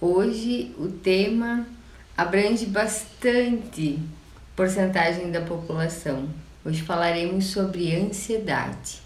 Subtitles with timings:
[0.00, 1.66] Hoje o tema
[2.16, 3.98] abrange bastante
[4.56, 6.28] porcentagem da população.
[6.64, 9.00] Hoje falaremos sobre ansiedade.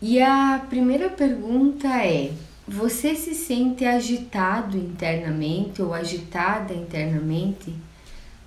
[0.00, 2.32] E a primeira pergunta é:
[2.66, 7.72] você se sente agitado internamente ou agitada internamente?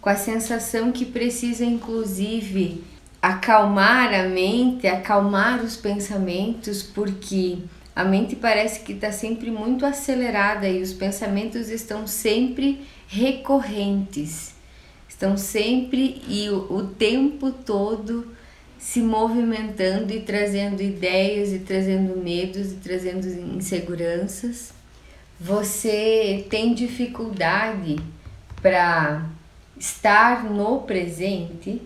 [0.01, 2.83] Com a sensação que precisa, inclusive,
[3.21, 7.59] acalmar a mente, acalmar os pensamentos, porque
[7.95, 14.53] a mente parece que está sempre muito acelerada e os pensamentos estão sempre recorrentes,
[15.07, 18.35] estão sempre e o, o tempo todo
[18.77, 24.73] se movimentando e trazendo ideias e trazendo medos e trazendo inseguranças.
[25.39, 27.95] Você tem dificuldade
[28.61, 29.25] para
[29.79, 31.81] estar no presente.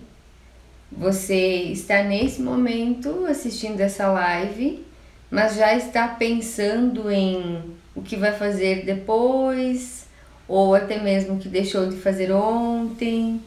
[0.91, 4.88] Você está nesse momento assistindo essa live
[5.29, 7.61] mas já está pensando em
[7.95, 10.05] o que vai fazer depois,
[10.47, 13.41] ou até mesmo o que deixou de fazer ontem.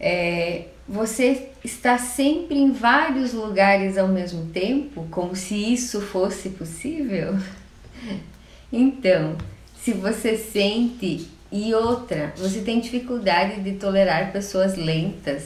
[0.00, 7.36] É, você está sempre em vários lugares ao mesmo tempo, como se isso fosse possível?
[8.74, 9.36] Então,
[9.82, 15.42] se você sente e outra, você tem dificuldade de tolerar pessoas lentas.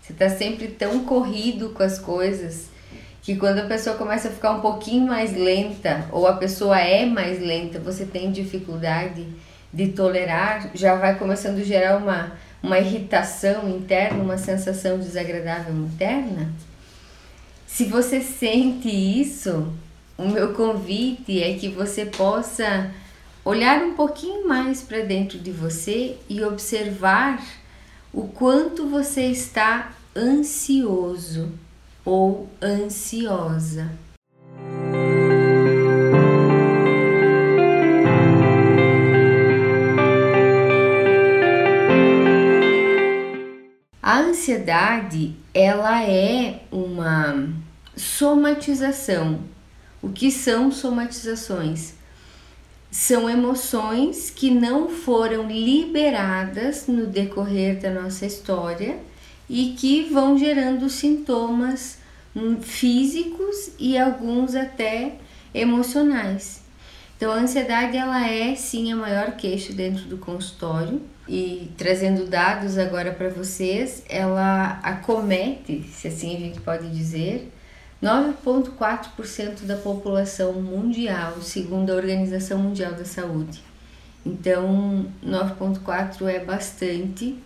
[0.00, 2.68] Você está sempre tão corrido com as coisas
[3.22, 7.04] que quando a pessoa começa a ficar um pouquinho mais lenta ou a pessoa é
[7.04, 9.26] mais lenta, você tem dificuldade
[9.72, 16.50] de tolerar, já vai começando a gerar uma, uma irritação interna, uma sensação desagradável interna.
[17.66, 19.72] Se você sente isso,
[20.18, 22.90] o meu convite é que você possa
[23.44, 27.42] olhar um pouquinho mais para dentro de você e observar
[28.12, 31.52] o quanto você está ansioso
[32.04, 33.90] ou ansiosa.
[44.02, 47.48] A ansiedade, ela é uma
[47.96, 49.40] somatização.
[50.02, 51.94] O que são somatizações?
[52.90, 58.98] São emoções que não foram liberadas no decorrer da nossa história
[59.50, 61.98] e que vão gerando sintomas
[62.36, 65.16] hum, físicos e alguns até
[65.52, 66.62] emocionais.
[67.16, 72.78] Então, a ansiedade ela é sim a maior queixa dentro do consultório e trazendo dados
[72.78, 77.52] agora para vocês, ela acomete, se assim a gente pode dizer,
[78.00, 83.60] 9,4% da população mundial, segundo a Organização Mundial da Saúde.
[84.24, 87.36] Então, 9,4 é bastante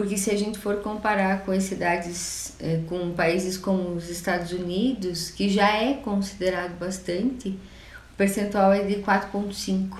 [0.00, 4.50] porque se a gente for comparar com as cidades, é, com países como os Estados
[4.50, 9.98] Unidos, que já é considerado bastante, o percentual é de 4,5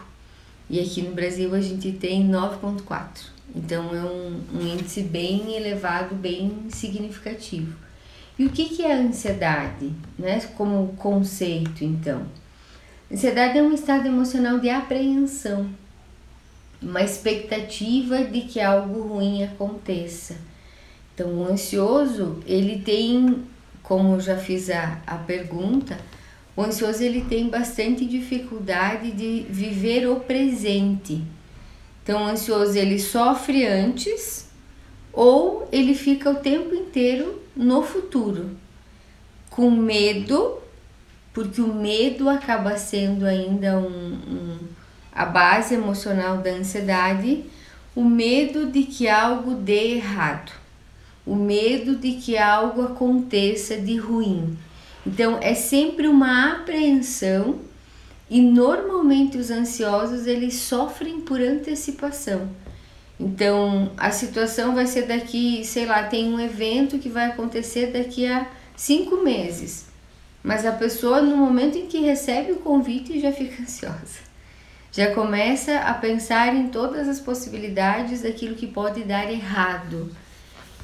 [0.70, 3.26] e aqui no Brasil a gente tem 9,4.
[3.54, 7.76] Então é um, um, índice bem elevado, bem significativo.
[8.38, 10.40] E o que, que é a ansiedade, né?
[10.56, 12.22] Como conceito, então?
[13.12, 15.68] Ansiedade é um estado emocional de apreensão,
[16.82, 20.36] uma expectativa de que algo ruim aconteça.
[21.14, 23.44] Então, o ansioso, ele tem,
[23.82, 25.98] como eu já fiz a, a pergunta,
[26.56, 31.22] o ansioso ele tem bastante dificuldade de viver o presente.
[32.02, 34.48] Então, o ansioso ele sofre antes
[35.12, 38.50] ou ele fica o tempo inteiro no futuro,
[39.50, 40.58] com medo,
[41.32, 44.58] porque o medo acaba sendo ainda um, um
[45.20, 47.44] a base emocional da ansiedade,
[47.94, 50.50] o medo de que algo dê errado,
[51.26, 54.56] o medo de que algo aconteça de ruim.
[55.06, 57.58] Então é sempre uma apreensão
[58.30, 62.48] e normalmente os ansiosos eles sofrem por antecipação.
[63.18, 68.26] Então a situação vai ser daqui, sei lá, tem um evento que vai acontecer daqui
[68.26, 69.84] a cinco meses,
[70.42, 74.29] mas a pessoa no momento em que recebe o convite já fica ansiosa
[74.92, 80.10] já começa a pensar em todas as possibilidades daquilo que pode dar errado.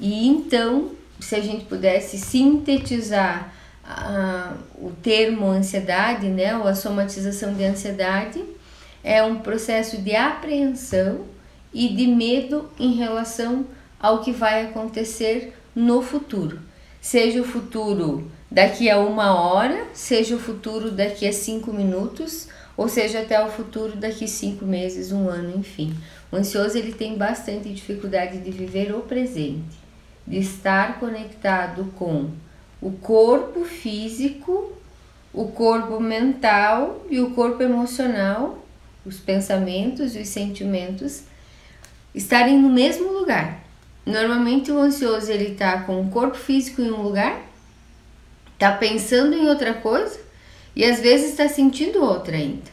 [0.00, 3.52] E então, se a gente pudesse sintetizar
[3.84, 8.42] uh, o termo ansiedade, né, ou a somatização de ansiedade,
[9.02, 11.24] é um processo de apreensão
[11.72, 13.66] e de medo em relação
[13.98, 16.60] ao que vai acontecer no futuro.
[17.00, 22.88] Seja o futuro daqui a uma hora, seja o futuro daqui a cinco minutos, ou
[22.88, 25.94] seja, até o futuro daqui cinco meses, um ano, enfim.
[26.30, 29.78] O ansioso ele tem bastante dificuldade de viver o presente,
[30.26, 32.30] de estar conectado com
[32.80, 34.72] o corpo físico,
[35.32, 38.62] o corpo mental e o corpo emocional
[39.06, 41.22] os pensamentos e os sentimentos
[42.14, 43.60] estarem no mesmo lugar.
[44.04, 47.40] Normalmente o ansioso ele está com o corpo físico em um lugar,
[48.54, 50.25] está pensando em outra coisa
[50.76, 52.70] e às vezes está sentindo outra ainda.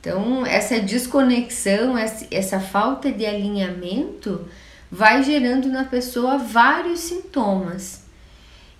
[0.00, 4.46] Então essa desconexão, essa falta de alinhamento
[4.90, 8.02] vai gerando na pessoa vários sintomas.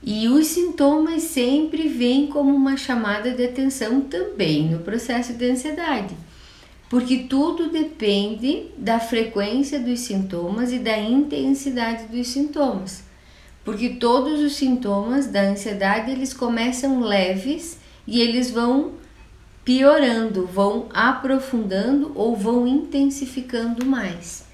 [0.02, 6.14] E os sintomas sempre vêm como uma chamada de atenção também no processo de ansiedade
[6.88, 13.02] porque tudo depende da frequência dos sintomas e da intensidade dos sintomas.
[13.64, 17.78] Porque todos os sintomas da ansiedade eles começam leves
[18.08, 18.92] e eles vão
[19.62, 24.46] piorando, vão aprofundando ou vão intensificando mais.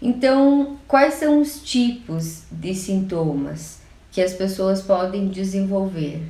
[0.00, 3.80] Então, quais são os tipos de sintomas
[4.12, 6.20] que as pessoas podem desenvolver?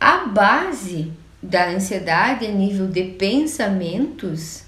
[0.00, 1.12] A base
[1.42, 4.62] da ansiedade a nível de pensamentos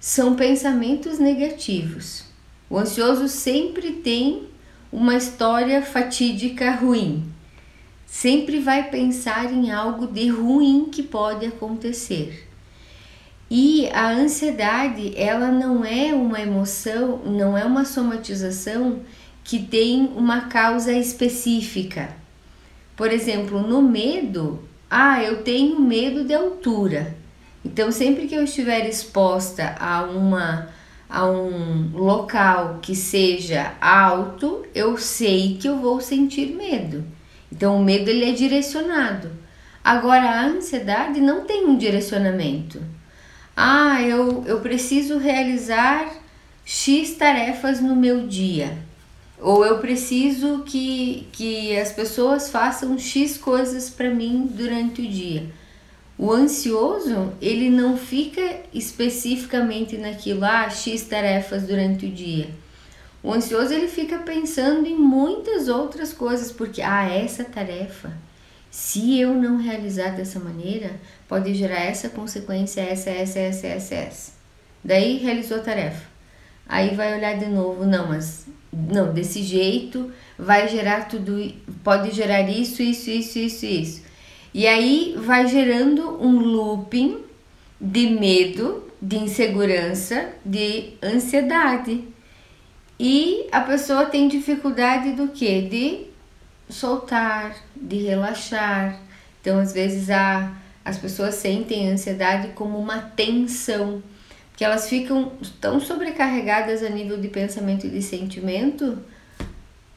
[0.00, 2.24] são pensamentos negativos.
[2.68, 4.48] O ansioso sempre tem
[4.90, 7.37] uma história fatídica ruim.
[8.10, 12.48] Sempre vai pensar em algo de ruim que pode acontecer.
[13.50, 19.00] E a ansiedade, ela não é uma emoção, não é uma somatização
[19.44, 22.08] que tem uma causa específica.
[22.96, 27.14] Por exemplo, no medo, ah, eu tenho medo de altura.
[27.64, 30.70] Então, sempre que eu estiver exposta a uma
[31.10, 37.02] a um local que seja alto, eu sei que eu vou sentir medo.
[37.50, 39.30] Então, o medo ele é direcionado.
[39.82, 42.82] Agora, a ansiedade não tem um direcionamento.
[43.56, 46.12] Ah, eu, eu preciso realizar
[46.64, 48.76] X tarefas no meu dia.
[49.40, 55.46] Ou eu preciso que, que as pessoas façam X coisas para mim durante o dia.
[56.18, 62.48] O ansioso, ele não fica especificamente naquilo, ah, X tarefas durante o dia.
[63.22, 68.12] O ansioso, ele fica pensando em muitas outras coisas, porque, ah, essa tarefa,
[68.70, 70.92] se eu não realizar dessa maneira,
[71.26, 74.32] pode gerar essa consequência, essa, essa, essa, essa, essa.
[74.84, 76.06] Daí, realizou a tarefa.
[76.68, 82.42] Aí vai olhar de novo, não, mas não, desse jeito vai gerar tudo, pode gerar
[82.42, 84.02] isso, isso, isso, isso, isso.
[84.52, 87.18] E aí vai gerando um looping
[87.80, 92.04] de medo, de insegurança, de ansiedade.
[92.98, 95.62] E a pessoa tem dificuldade do que?
[95.62, 96.06] De
[96.68, 99.00] soltar, de relaxar.
[99.40, 100.52] Então, às vezes, a,
[100.84, 104.02] as pessoas sentem a ansiedade como uma tensão
[104.56, 108.98] que elas ficam tão sobrecarregadas a nível de pensamento e de sentimento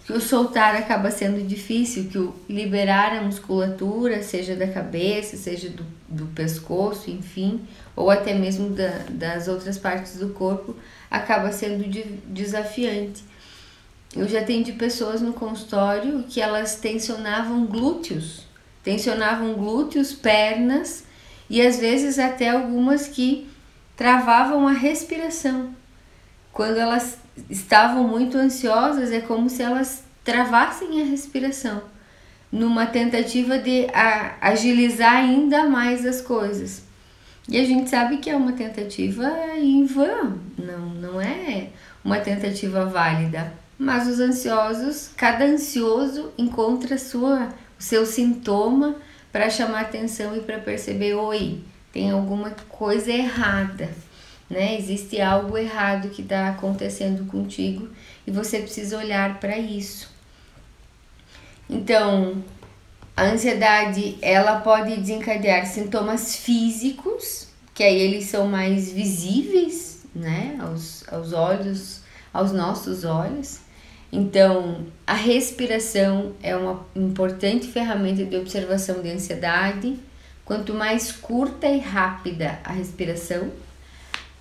[0.06, 5.70] que o soltar acaba sendo difícil, que o liberar a musculatura, seja da cabeça, seja
[5.70, 7.62] do, do pescoço, enfim,
[7.96, 10.76] ou até mesmo da, das outras partes do corpo,
[11.12, 13.24] acaba sendo de, desafiante.
[14.16, 18.46] Eu já atendi pessoas no consultório que elas tensionavam glúteos,
[18.84, 21.04] tensionavam glúteos, pernas
[21.50, 23.50] e às vezes até algumas que
[23.96, 25.76] travavam a respiração.
[26.52, 27.18] Quando elas
[27.50, 31.82] estavam muito ansiosas, é como se elas travassem a respiração,
[32.52, 33.88] numa tentativa de
[34.42, 36.84] agilizar ainda mais as coisas.
[37.48, 41.68] E a gente sabe que é uma tentativa em vão, não, não é
[42.04, 43.54] uma tentativa válida.
[43.78, 47.50] Mas os ansiosos, cada ansioso encontra sua,
[47.80, 48.96] o seu sintoma
[49.32, 53.90] para chamar atenção e para perceber: oi, tem alguma coisa errada,
[54.50, 54.78] né?
[54.78, 57.90] Existe algo errado que está acontecendo contigo
[58.26, 60.10] e você precisa olhar para isso.
[61.70, 62.44] Então,
[63.16, 71.04] a ansiedade ela pode desencadear sintomas físicos, que aí eles são mais visíveis, né, aos,
[71.12, 72.02] aos olhos,
[72.34, 73.60] aos nossos olhos.
[74.12, 79.98] Então, a respiração é uma importante ferramenta de observação de ansiedade
[80.52, 83.50] Quanto mais curta e rápida a respiração,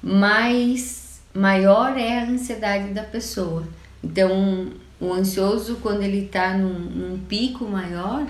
[0.03, 3.63] mais maior é a ansiedade da pessoa.
[4.03, 8.27] Então, o ansioso, quando ele está num, num pico maior,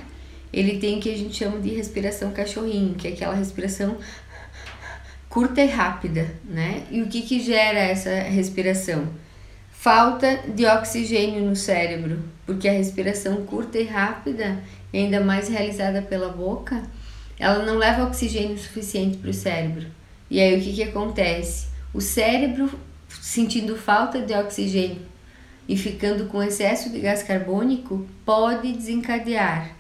[0.53, 3.97] ele tem o que a gente chama de respiração cachorrinho, que é aquela respiração
[5.31, 6.83] curta e rápida, né?
[6.91, 9.09] E o que que gera essa respiração?
[9.71, 14.59] Falta de oxigênio no cérebro, porque a respiração curta e rápida,
[14.93, 16.83] ainda mais realizada pela boca,
[17.39, 19.87] ela não leva oxigênio suficiente para o cérebro.
[20.29, 21.69] E aí o que, que acontece?
[21.95, 22.69] O cérebro,
[23.09, 25.01] sentindo falta de oxigênio
[25.67, 29.77] e ficando com excesso de gás carbônico, pode desencadear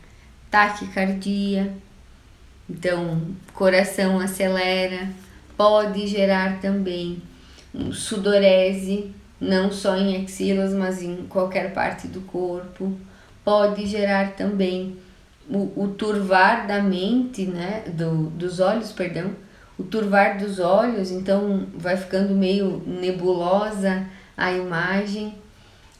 [0.50, 1.72] taquicardia,
[2.68, 5.08] então coração acelera,
[5.60, 7.20] pode gerar também
[7.92, 12.96] sudorese, não só em axilas, mas em qualquer parte do corpo.
[13.44, 14.96] Pode gerar também
[15.50, 19.32] o, o turvar da mente, né, do, dos olhos, perdão,
[19.78, 24.06] o turvar dos olhos, então vai ficando meio nebulosa
[24.38, 25.34] a imagem,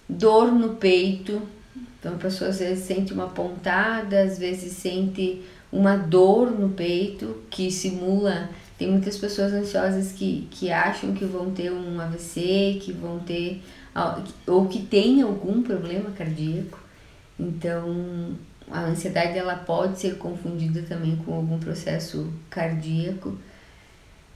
[0.08, 1.42] dor no peito,
[1.98, 7.42] então a pessoa às vezes sente uma pontada, às vezes sente uma dor no peito
[7.50, 8.48] que simula.
[8.80, 13.62] Tem muitas pessoas ansiosas que, que acham que vão ter um AVC, que vão ter
[14.46, 16.78] ou que tem algum problema cardíaco.
[17.38, 18.34] Então,
[18.70, 23.36] a ansiedade ela pode ser confundida também com algum processo cardíaco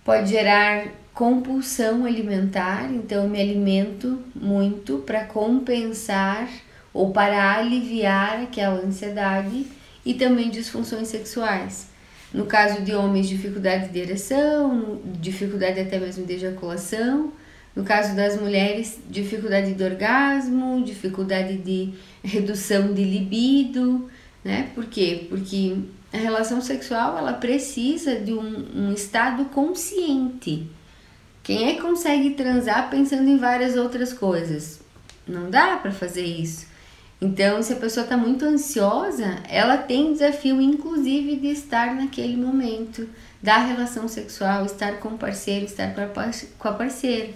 [0.05, 6.47] pode gerar compulsão alimentar, então eu me alimento muito para compensar
[6.93, 9.67] ou para aliviar aquela ansiedade
[10.05, 11.94] e também disfunções sexuais.
[12.35, 17.33] No caso de homens, dificuldade de ereção, dificuldade até mesmo de ejaculação.
[17.76, 24.11] No caso das mulheres, dificuldade de orgasmo, dificuldade de redução de libido,
[24.43, 24.69] né?
[24.75, 25.26] Por quê?
[25.29, 25.76] Porque
[26.12, 30.69] a relação sexual ela precisa de um, um estado consciente.
[31.41, 34.81] Quem é que consegue transar pensando em várias outras coisas?
[35.25, 36.67] Não dá para fazer isso.
[37.25, 43.09] Então, se a pessoa está muito ansiosa, ela tem desafio, inclusive, de estar naquele momento
[43.43, 47.31] da relação sexual, estar com o parceiro, estar com a parceira.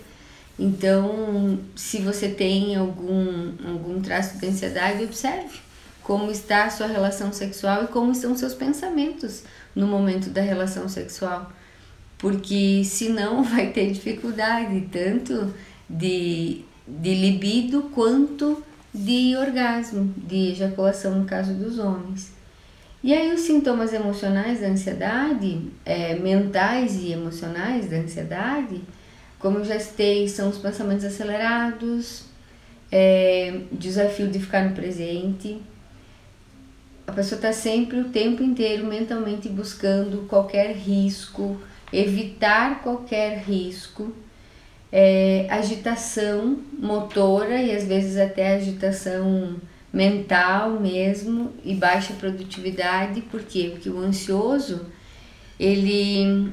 [0.59, 5.59] Então, se você tem algum, algum traço de ansiedade, observe
[6.03, 9.43] como está a sua relação sexual e como estão seus pensamentos
[9.75, 11.51] no momento da relação sexual.
[12.19, 15.55] Porque senão vai ter dificuldade tanto
[15.89, 18.63] de, de libido quanto
[18.99, 22.33] de orgasmo, de ejaculação no caso dos homens.
[23.03, 28.81] E aí os sintomas emocionais da ansiedade, é, mentais e emocionais da ansiedade,
[29.39, 32.25] como eu já citei, são os pensamentos acelerados,
[32.91, 35.63] é, desafio de ficar no presente,
[37.07, 41.57] a pessoa está sempre o tempo inteiro mentalmente buscando qualquer risco,
[41.93, 44.13] evitar qualquer risco,
[44.93, 49.57] é, agitação motora e às vezes até agitação
[49.93, 53.71] mental mesmo e baixa produtividade, por quê?
[53.73, 54.87] Porque o ansioso,
[55.59, 56.53] ele,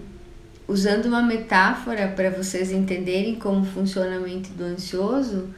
[0.67, 5.49] usando uma metáfora para vocês entenderem como funciona a mente do ansioso,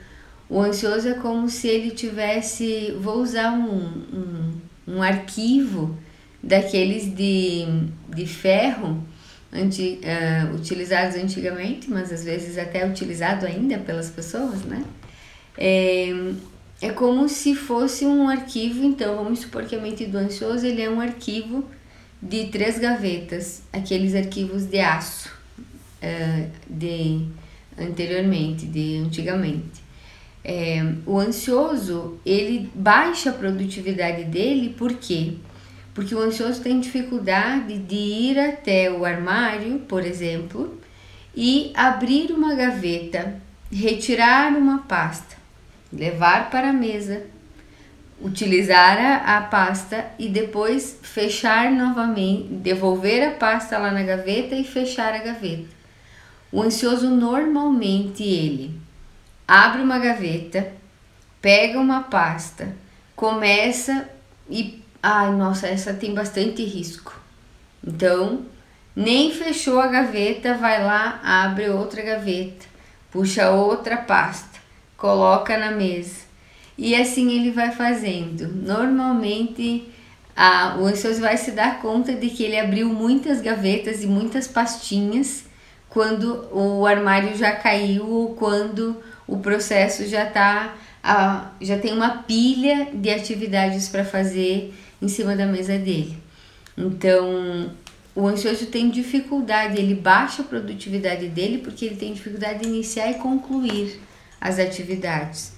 [0.49, 3.75] o ansioso é como se ele tivesse, vou usar um,
[4.13, 5.95] um um arquivo
[6.41, 7.65] daqueles de,
[8.07, 9.03] de ferro
[9.57, 14.83] anti, uh, utilizados antigamente, mas às vezes até utilizado ainda pelas pessoas, né?
[15.57, 16.09] É,
[16.81, 20.81] é como se fosse um arquivo, então vamos supor que a mente do ansioso ele
[20.81, 21.65] é um arquivo
[22.21, 25.29] de três gavetas, aqueles arquivos de aço
[26.03, 27.25] uh, de
[27.77, 29.87] anteriormente, de antigamente.
[30.43, 35.33] É, o ansioso, ele baixa a produtividade dele, por quê?
[35.97, 40.79] Porque o ansioso tem dificuldade de ir até o armário, por exemplo,
[41.35, 45.35] e abrir uma gaveta, retirar uma pasta,
[45.91, 47.25] levar para a mesa,
[48.21, 54.63] utilizar a, a pasta e depois fechar novamente, devolver a pasta lá na gaveta e
[54.63, 55.65] fechar a gaveta.
[56.51, 58.79] O ansioso normalmente ele
[59.47, 60.73] abre uma gaveta,
[61.41, 62.77] pega uma pasta,
[63.15, 64.07] começa
[64.47, 64.85] e.
[65.01, 67.19] Ai, nossa, essa tem bastante risco.
[67.85, 68.45] Então,
[68.95, 72.65] nem fechou a gaveta, vai lá, abre outra gaveta,
[73.11, 74.59] puxa outra pasta,
[74.97, 76.25] coloca na mesa.
[76.77, 78.47] E assim ele vai fazendo.
[78.47, 79.89] Normalmente,
[80.35, 84.47] a, o ansioso vai se dar conta de que ele abriu muitas gavetas e muitas
[84.47, 85.45] pastinhas
[85.89, 90.75] quando o armário já caiu ou quando o processo já tá
[91.61, 96.17] já tem uma pilha de atividades para fazer em cima da mesa dele.
[96.77, 97.71] Então,
[98.15, 103.11] o ansioso tem dificuldade, ele baixa a produtividade dele porque ele tem dificuldade de iniciar
[103.11, 103.99] e concluir
[104.39, 105.53] as atividades.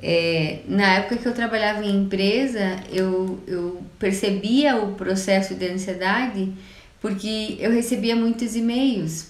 [0.00, 6.52] É, na época que eu trabalhava em empresa, eu, eu percebia o processo de ansiedade
[7.00, 9.28] porque eu recebia muitos e-mails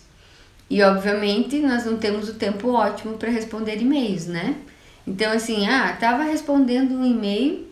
[0.70, 4.56] e obviamente nós não temos o tempo ótimo para responder e-mails, né?
[5.06, 7.66] Então assim, ah, tava respondendo um e-mail,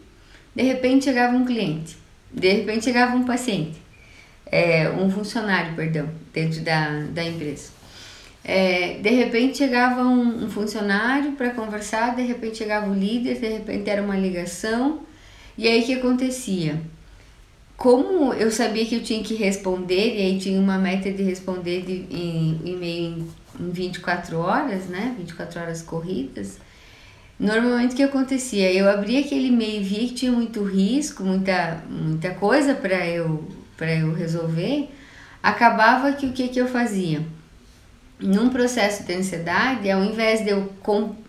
[0.56, 1.96] de repente chegava um cliente,
[2.32, 3.76] de repente chegava um paciente,
[4.46, 7.70] é, um funcionário, perdão, dentro da, da empresa.
[8.42, 13.48] É, de repente chegava um, um funcionário para conversar, de repente chegava o líder, de
[13.48, 15.00] repente era uma ligação,
[15.58, 16.80] e aí o que acontecia?
[17.76, 21.82] como eu sabia que eu tinha que responder, e aí tinha uma meta de responder
[21.82, 23.26] de, em e-mail
[23.60, 25.14] em, em 24 horas, né?
[25.18, 26.58] 24 horas corridas.
[27.38, 28.72] Normalmente o que acontecia?
[28.72, 33.46] Eu abria aquele e-mail e via que tinha muito risco, muita, muita coisa para eu,
[33.80, 34.88] eu resolver.
[35.42, 37.22] Acabava que o que, que eu fazia?
[38.18, 40.72] Num processo de ansiedade, ao invés de eu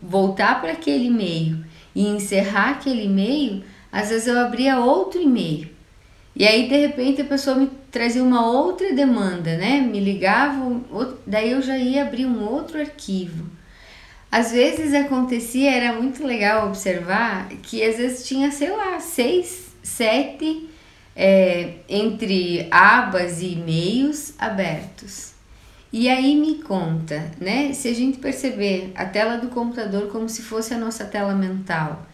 [0.01, 5.77] voltar para aquele e-mail e encerrar aquele e-mail, às vezes eu abria outro e-mail
[6.39, 9.81] e aí, de repente, a pessoa me trazia uma outra demanda, né?
[9.81, 10.79] Me ligava,
[11.25, 13.45] daí eu já ia abrir um outro arquivo.
[14.31, 20.69] Às vezes acontecia, era muito legal observar que às vezes tinha, sei lá, seis, sete
[21.15, 25.33] é, entre abas e e-mails abertos.
[25.91, 27.71] E aí me conta, né?
[27.73, 32.05] Se a gente perceber a tela do computador como se fosse a nossa tela mental,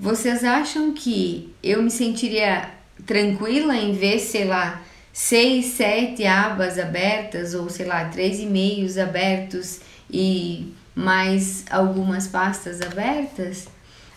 [0.00, 2.70] vocês acham que eu me sentiria
[3.06, 4.82] tranquila em ver, sei lá,
[5.12, 13.68] seis, sete abas abertas ou sei lá, três e-mails abertos e mais algumas pastas abertas,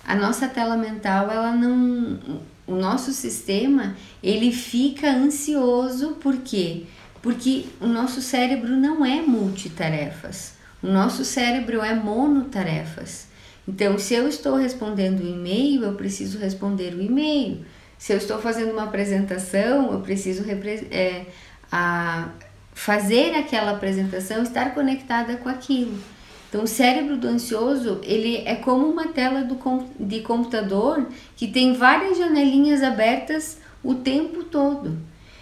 [0.05, 6.83] a nossa tela mental, ela não o nosso sistema, ele fica ansioso por quê?
[7.21, 10.55] Porque o nosso cérebro não é multitarefas.
[10.83, 13.27] O nosso cérebro é monotarefas.
[13.67, 17.65] Então, se eu estou respondendo o e-mail, eu preciso responder o e-mail.
[17.97, 20.45] Se eu estou fazendo uma apresentação, eu preciso
[20.91, 21.25] é,
[21.71, 22.29] a
[22.73, 25.97] fazer aquela apresentação, estar conectada com aquilo.
[26.47, 29.57] Então, o cérebro do ansioso, ele é como uma tela do,
[29.99, 34.97] de computador que tem várias janelinhas abertas o tempo todo.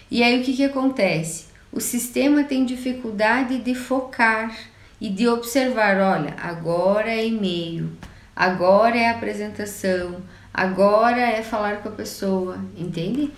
[0.10, 1.46] E aí, o que, que acontece?
[1.72, 4.56] O sistema tem dificuldade de focar
[5.00, 7.92] e de observar, olha, agora é e-mail,
[8.36, 10.24] agora é apresentação,
[10.56, 13.30] Agora é falar com a pessoa, entende?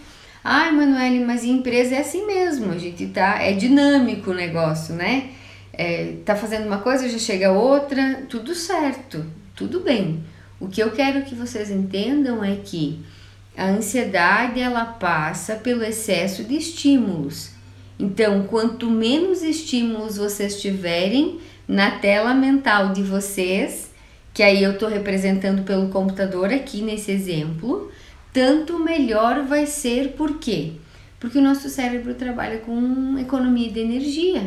[0.44, 4.94] Ai, Manuele, mas em empresa é assim mesmo, a gente tá, é dinâmico o negócio,
[4.94, 5.32] né?
[5.78, 9.24] É, tá fazendo uma coisa, já chega outra, tudo certo,
[9.56, 10.24] tudo bem.
[10.60, 13.00] O que eu quero que vocês entendam é que
[13.56, 17.52] a ansiedade ela passa pelo excesso de estímulos.
[18.00, 23.92] Então, quanto menos estímulos vocês tiverem na tela mental de vocês,
[24.34, 27.92] que aí eu estou representando pelo computador aqui nesse exemplo,
[28.32, 30.74] tanto melhor vai ser por quê?
[31.20, 34.44] Porque o nosso cérebro trabalha com economia de energia.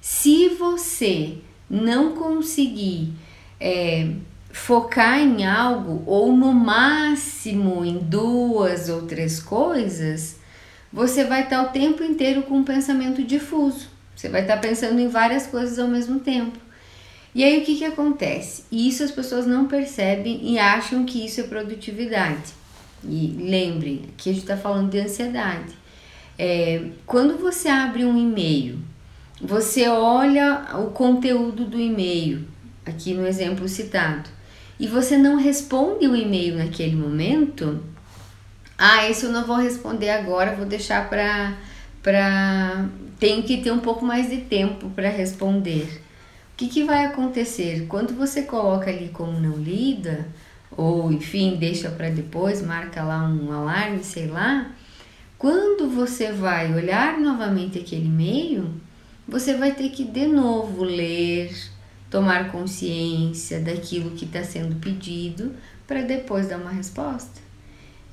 [0.00, 3.12] Se você não conseguir
[3.60, 4.10] é,
[4.52, 10.36] focar em algo, ou no máximo em duas ou três coisas,
[10.92, 13.88] você vai estar o tempo inteiro com um pensamento difuso.
[14.16, 16.58] Você vai estar pensando em várias coisas ao mesmo tempo.
[17.34, 18.64] E aí o que, que acontece?
[18.72, 22.52] Isso as pessoas não percebem e acham que isso é produtividade.
[23.04, 25.72] E lembrem, aqui a gente está falando de ansiedade.
[26.36, 28.78] É, quando você abre um e-mail,
[29.40, 32.46] você olha o conteúdo do e-mail,
[32.84, 34.28] aqui no exemplo citado,
[34.78, 37.82] e você não responde o e-mail naquele momento,
[38.76, 41.56] ah, esse eu não vou responder agora, vou deixar para.
[42.02, 42.86] Pra...
[43.18, 46.00] Tenho que ter um pouco mais de tempo para responder
[46.58, 47.86] que, que vai acontecer?
[47.88, 50.26] Quando você coloca ali como não lida,
[50.72, 54.72] ou enfim, deixa para depois, marca lá um alarme, sei lá,
[55.38, 58.74] quando você vai olhar novamente aquele e-mail,
[59.28, 61.54] você vai ter que de novo ler,
[62.10, 65.54] tomar consciência daquilo que está sendo pedido
[65.86, 67.38] para depois dar uma resposta.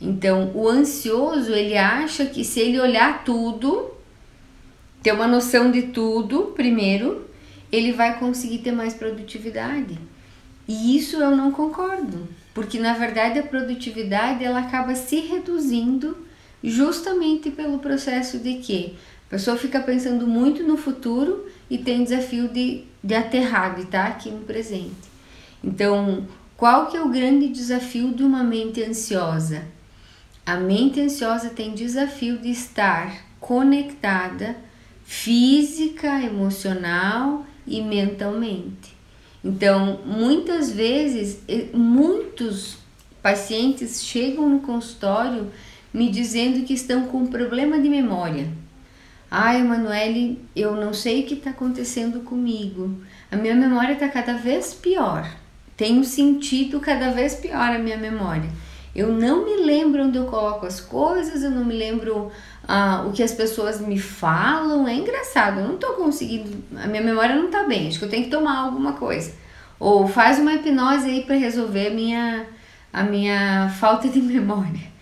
[0.01, 3.91] Então, o ansioso ele acha que se ele olhar tudo,
[5.01, 7.29] ter uma noção de tudo primeiro,
[7.71, 9.97] ele vai conseguir ter mais produtividade.
[10.67, 16.25] E isso eu não concordo, porque na verdade a produtividade ela acaba se reduzindo
[16.61, 18.95] justamente pelo processo de que
[19.27, 24.07] a pessoa fica pensando muito no futuro e tem desafio de, de aterrar, de estar
[24.07, 24.93] aqui no presente.
[25.63, 29.63] Então, qual que é o grande desafio de uma mente ansiosa?
[30.45, 34.55] A mente ansiosa tem desafio de estar conectada
[35.03, 38.95] física, emocional e mentalmente.
[39.43, 41.39] Então, muitas vezes,
[41.73, 42.77] muitos
[43.21, 45.51] pacientes chegam no consultório
[45.91, 48.47] me dizendo que estão com problema de memória.
[49.37, 53.01] Ai, Emanuele, eu não sei o que está acontecendo comigo.
[53.29, 55.29] A minha memória está cada vez pior.
[55.75, 58.49] Tenho sentido cada vez pior a minha memória.
[58.95, 62.31] Eu não me lembro onde eu coloco as coisas, eu não me lembro
[62.65, 64.87] ah, o que as pessoas me falam.
[64.87, 68.09] É engraçado, eu não tô conseguindo, a minha memória não tá bem, acho que eu
[68.09, 69.33] tenho que tomar alguma coisa.
[69.77, 72.45] Ou faz uma hipnose aí para resolver a minha,
[72.93, 74.95] a minha falta de memória.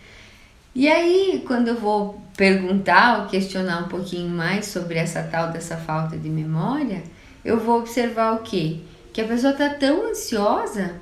[0.74, 5.78] E aí, quando eu vou perguntar ou questionar um pouquinho mais sobre essa tal dessa
[5.78, 7.04] falta de memória,
[7.44, 8.80] eu vou observar o quê?
[9.12, 10.96] Que a pessoa está tão ansiosa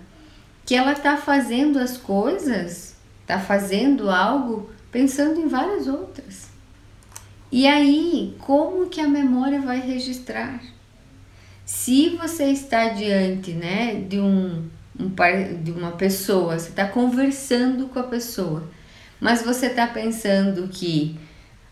[0.65, 6.49] que ela está fazendo as coisas, está fazendo algo pensando em várias outras.
[7.51, 10.61] E aí, como que a memória vai registrar?
[11.65, 15.09] Se você está diante né, de, um, um
[15.63, 18.63] de uma pessoa, você está conversando com a pessoa,
[19.21, 21.15] mas você está pensando que,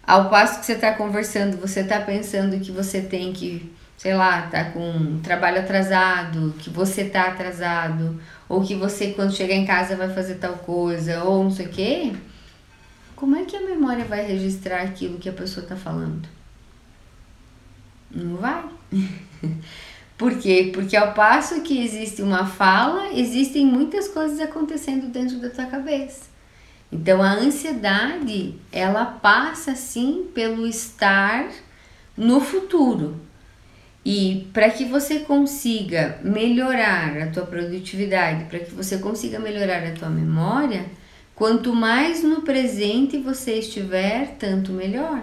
[0.05, 4.43] ao passo que você está conversando, você está pensando que você tem que, sei lá,
[4.43, 9.65] tá com um trabalho atrasado, que você tá atrasado, ou que você quando chegar em
[9.65, 12.13] casa vai fazer tal coisa, ou não sei o quê,
[13.15, 16.29] como é que a memória vai registrar aquilo que a pessoa está falando?
[18.11, 18.63] Não vai.
[20.15, 20.69] Por quê?
[20.71, 26.29] Porque ao passo que existe uma fala, existem muitas coisas acontecendo dentro da tua cabeça.
[26.91, 31.49] Então a ansiedade, ela passa sim pelo estar
[32.17, 33.15] no futuro.
[34.03, 39.91] E para que você consiga melhorar a tua produtividade, para que você consiga melhorar a
[39.91, 40.85] tua memória,
[41.35, 45.21] quanto mais no presente você estiver, tanto melhor.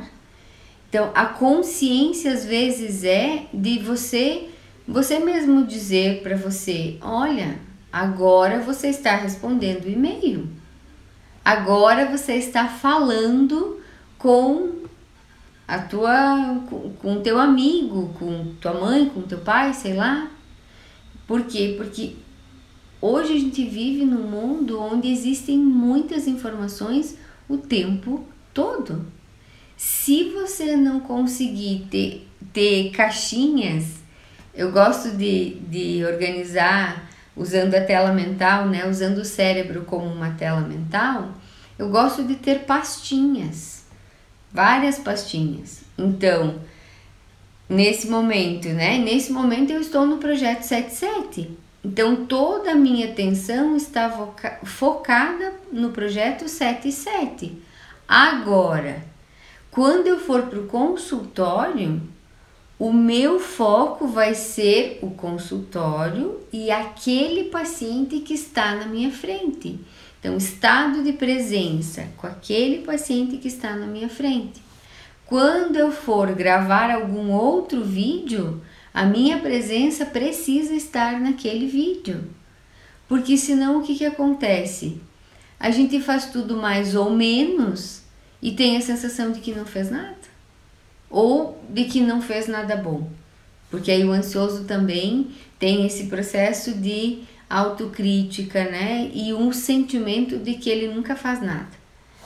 [0.88, 4.50] Então, a consciência às vezes é de você
[4.88, 7.58] você mesmo dizer para você, olha,
[7.92, 10.48] agora você está respondendo e-mail.
[11.46, 13.80] Agora você está falando
[14.18, 14.82] com
[15.68, 16.60] a tua
[17.00, 20.28] com o teu amigo, com tua mãe, com teu pai, sei lá.
[21.24, 21.74] Por quê?
[21.76, 22.16] Porque
[23.00, 27.16] hoje a gente vive num mundo onde existem muitas informações
[27.48, 29.06] o tempo todo.
[29.76, 34.00] Se você não conseguir ter, ter caixinhas,
[34.52, 40.30] eu gosto de, de organizar usando a tela mental, né, usando o cérebro como uma
[40.30, 41.32] tela mental,
[41.78, 43.84] eu gosto de ter pastinhas,
[44.50, 45.82] várias pastinhas.
[45.98, 46.60] Então,
[47.68, 51.50] nesse momento, né, nesse momento eu estou no projeto 77.
[51.84, 54.10] Então, toda a minha atenção está
[54.64, 57.62] focada no projeto 77.
[58.08, 59.04] Agora,
[59.70, 62.00] quando eu for para o consultório,
[62.78, 69.80] o meu foco vai ser o consultório e aquele paciente que está na minha frente.
[70.20, 74.60] Então, estado de presença com aquele paciente que está na minha frente.
[75.24, 78.60] Quando eu for gravar algum outro vídeo,
[78.92, 82.24] a minha presença precisa estar naquele vídeo.
[83.08, 85.00] Porque senão o que, que acontece?
[85.58, 88.02] A gente faz tudo mais ou menos
[88.42, 90.15] e tem a sensação de que não fez nada
[91.10, 93.10] ou de que não fez nada bom.
[93.70, 99.10] Porque aí o ansioso também tem esse processo de autocrítica, né?
[99.12, 101.70] E um sentimento de que ele nunca faz nada,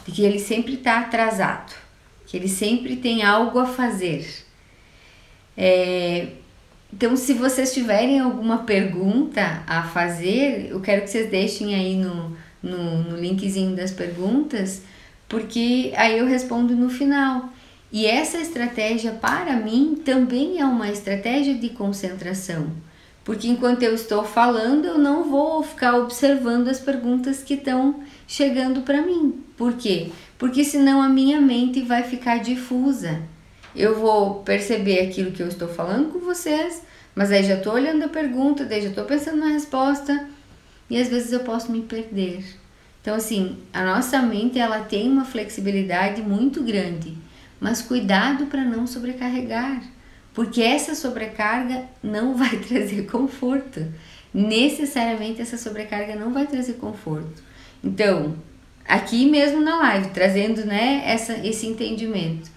[0.07, 1.75] de que ele sempre está atrasado,
[2.27, 4.27] que ele sempre tem algo a fazer.
[5.57, 6.29] É,
[6.93, 12.37] então, se vocês tiverem alguma pergunta a fazer, eu quero que vocês deixem aí no,
[12.63, 14.83] no, no linkzinho das perguntas,
[15.29, 17.53] porque aí eu respondo no final.
[17.93, 22.71] E essa estratégia, para mim, também é uma estratégia de concentração,
[23.25, 28.83] porque enquanto eu estou falando, eu não vou ficar observando as perguntas que estão chegando
[28.83, 29.43] para mim.
[29.57, 30.13] Por quê?
[30.39, 33.21] Porque senão a minha mente vai ficar difusa.
[33.75, 38.05] Eu vou perceber aquilo que eu estou falando com vocês, mas aí já estou olhando
[38.05, 40.29] a pergunta, daí já estou pensando na resposta
[40.89, 42.45] e às vezes eu posso me perder.
[43.03, 47.17] Então, assim, a nossa mente ela tem uma flexibilidade muito grande
[47.61, 49.83] mas cuidado para não sobrecarregar,
[50.33, 53.87] porque essa sobrecarga não vai trazer conforto.
[54.33, 57.43] Necessariamente essa sobrecarga não vai trazer conforto.
[57.83, 58.37] Então,
[58.87, 62.51] aqui mesmo na live, trazendo né, essa, esse entendimento.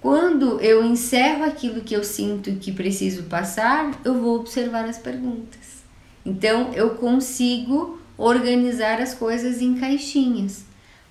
[0.00, 5.84] Quando eu encerro aquilo que eu sinto que preciso passar, eu vou observar as perguntas.
[6.24, 10.64] Então, eu consigo organizar as coisas em caixinhas.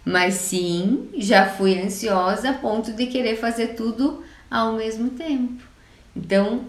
[0.05, 5.63] Mas sim, já fui ansiosa a ponto de querer fazer tudo ao mesmo tempo.
[6.15, 6.65] Então,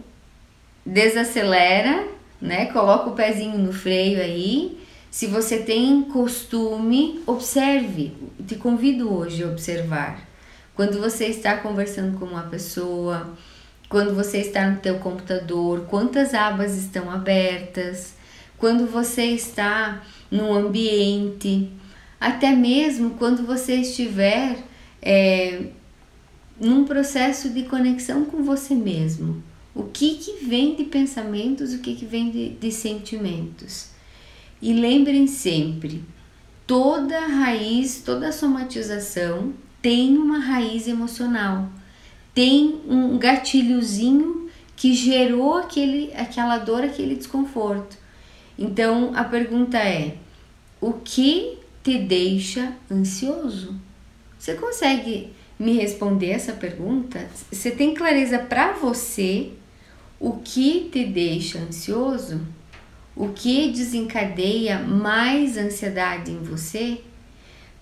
[0.84, 2.08] desacelera,
[2.40, 2.66] né?
[2.66, 4.80] Coloca o pezinho no freio aí.
[5.10, 8.16] Se você tem costume, observe.
[8.46, 10.26] Te convido hoje a observar.
[10.74, 13.34] Quando você está conversando com uma pessoa,
[13.88, 18.14] quando você está no teu computador, quantas abas estão abertas,
[18.58, 21.70] quando você está no ambiente,
[22.20, 24.58] até mesmo quando você estiver
[25.02, 25.66] é,
[26.60, 29.42] num processo de conexão com você mesmo.
[29.74, 33.90] O que, que vem de pensamentos, o que, que vem de, de sentimentos.
[34.60, 36.02] E lembrem sempre,
[36.66, 39.52] toda raiz, toda somatização
[39.82, 41.68] tem uma raiz emocional,
[42.34, 47.96] tem um gatilhozinho que gerou aquele, aquela dor, aquele desconforto.
[48.58, 50.16] Então a pergunta é:
[50.80, 53.80] o que te deixa ansioso?
[54.36, 57.28] Você consegue me responder essa pergunta?
[57.52, 59.52] Você tem clareza para você
[60.18, 62.40] o que te deixa ansioso?
[63.14, 67.02] O que desencadeia mais ansiedade em você?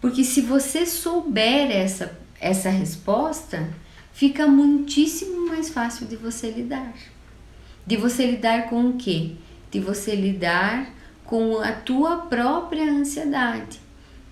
[0.03, 3.73] Porque se você souber essa, essa resposta,
[4.13, 6.93] fica muitíssimo mais fácil de você lidar.
[7.87, 9.33] De você lidar com o quê?
[9.71, 13.84] De você lidar com a tua própria ansiedade.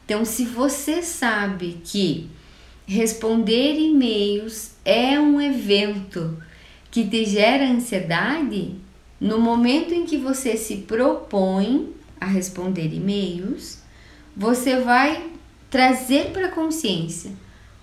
[0.05, 2.29] Então, se você sabe que
[2.87, 6.37] responder e-mails é um evento
[6.91, 8.75] que te gera ansiedade,
[9.21, 13.79] no momento em que você se propõe a responder e-mails,
[14.37, 15.31] você vai
[15.71, 17.31] trazer para a consciência.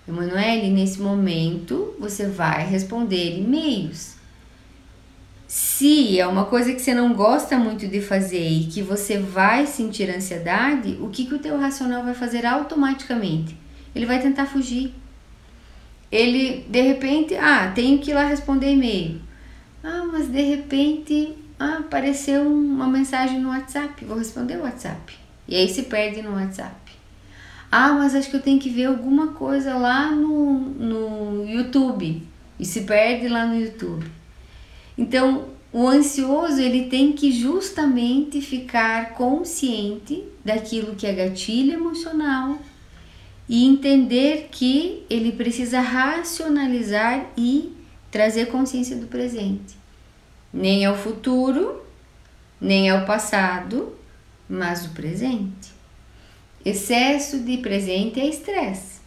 [0.06, 4.19] Emanuele, nesse momento você vai responder e-mails.
[5.50, 9.66] Se é uma coisa que você não gosta muito de fazer e que você vai
[9.66, 13.56] sentir ansiedade, o que, que o teu racional vai fazer automaticamente?
[13.92, 14.94] Ele vai tentar fugir.
[16.08, 19.20] Ele, de repente, ah, tenho que ir lá responder e-mail.
[19.82, 25.18] Ah, mas de repente ah, apareceu uma mensagem no WhatsApp, vou responder o WhatsApp.
[25.48, 26.92] E aí se perde no WhatsApp.
[27.72, 32.22] Ah, mas acho que eu tenho que ver alguma coisa lá no, no YouTube.
[32.56, 34.19] E se perde lá no YouTube.
[35.00, 42.58] Então, o ansioso ele tem que justamente ficar consciente daquilo que é gatilho emocional
[43.48, 47.72] e entender que ele precisa racionalizar e
[48.10, 49.74] trazer consciência do presente.
[50.52, 51.82] Nem ao futuro,
[52.60, 53.96] nem ao passado,
[54.46, 55.72] mas o presente.
[56.62, 59.00] Excesso de presente é estresse.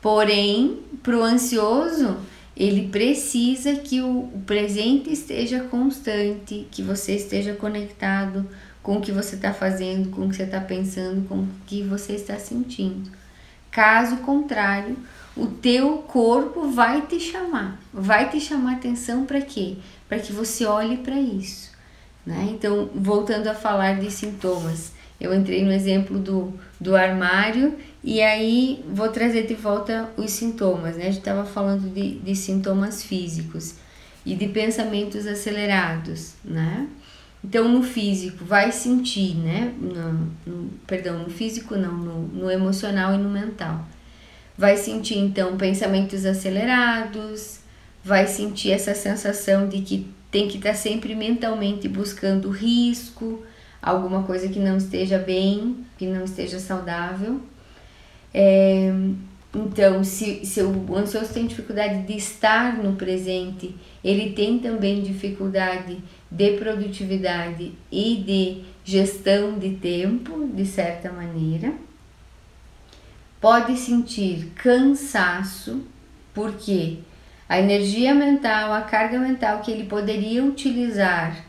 [0.00, 2.16] Porém, para o ansioso,
[2.58, 8.44] ele precisa que o presente esteja constante, que você esteja conectado
[8.82, 11.84] com o que você está fazendo, com o que você está pensando, com o que
[11.84, 13.08] você está sentindo.
[13.70, 14.96] Caso contrário,
[15.36, 19.76] o teu corpo vai te chamar, vai te chamar atenção para quê?
[20.08, 21.70] Para que você olhe para isso.
[22.26, 22.48] Né?
[22.50, 28.84] Então, voltando a falar de sintomas, eu entrei no exemplo do, do armário e aí
[28.88, 30.96] vou trazer de volta os sintomas.
[30.96, 31.02] Né?
[31.02, 33.74] A gente estava falando de, de sintomas físicos
[34.24, 36.34] e de pensamentos acelerados.
[36.44, 36.86] Né?
[37.42, 39.72] Então, no físico, vai sentir, né?
[39.78, 43.84] No, no, perdão, no físico não, no, no emocional e no mental
[44.58, 47.60] vai sentir então pensamentos acelerados,
[48.02, 53.44] vai sentir essa sensação de que tem que estar tá sempre mentalmente buscando risco,
[53.80, 57.40] alguma coisa que não esteja bem, que não esteja saudável.
[58.32, 58.92] É,
[59.54, 65.98] então, se, se o ansioso tem dificuldade de estar no presente, ele tem também dificuldade
[66.30, 71.72] de produtividade e de gestão de tempo, de certa maneira.
[73.40, 75.82] Pode sentir cansaço,
[76.34, 76.98] porque
[77.48, 81.44] a energia mental, a carga mental que ele poderia utilizar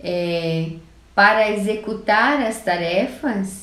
[0.00, 0.70] é,
[1.14, 3.61] para executar as tarefas,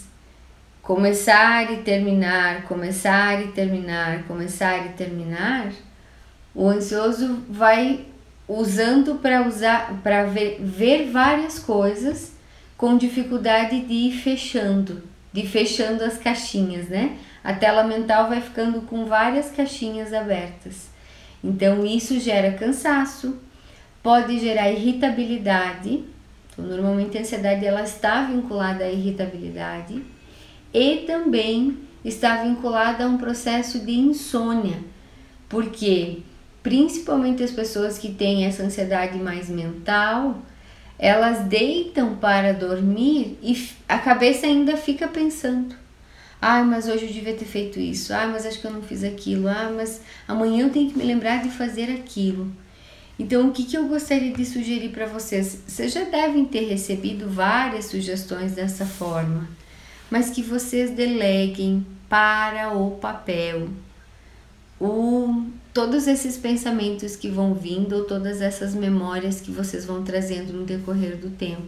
[0.90, 5.72] começar e terminar, começar e terminar, começar e terminar,
[6.52, 8.08] o ansioso vai
[8.48, 12.34] usando para usar para ver, ver várias coisas
[12.76, 17.20] com dificuldade de ir fechando, de fechando as caixinhas, né?
[17.44, 20.88] a tela mental vai ficando com várias caixinhas abertas.
[21.44, 23.38] Então isso gera cansaço,
[24.02, 26.04] pode gerar irritabilidade.
[26.52, 30.04] Então, normalmente a ansiedade ela está vinculada à irritabilidade
[30.74, 34.78] e também está vinculada a um processo de insônia,
[35.48, 36.20] porque
[36.64, 40.40] principalmente as pessoas que têm essa ansiedade mais mental,
[40.98, 45.76] elas deitam para dormir e a cabeça ainda fica pensando.
[46.42, 48.14] Ai, mas hoje eu devia ter feito isso.
[48.14, 49.48] Ah, mas acho que eu não fiz aquilo.
[49.48, 52.50] Ah, mas amanhã eu tenho que me lembrar de fazer aquilo.
[53.18, 55.62] Então, o que, que eu gostaria de sugerir para vocês?
[55.68, 59.50] Vocês já devem ter recebido várias sugestões dessa forma,
[60.10, 63.70] mas que vocês deleguem para o papel
[64.80, 70.54] o, todos esses pensamentos que vão vindo ou todas essas memórias que vocês vão trazendo
[70.54, 71.68] no decorrer do tempo.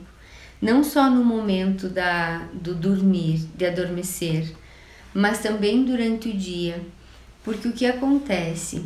[0.61, 4.53] Não só no momento da, do dormir, de adormecer,
[5.13, 6.81] mas também durante o dia.
[7.43, 8.85] Porque o que acontece?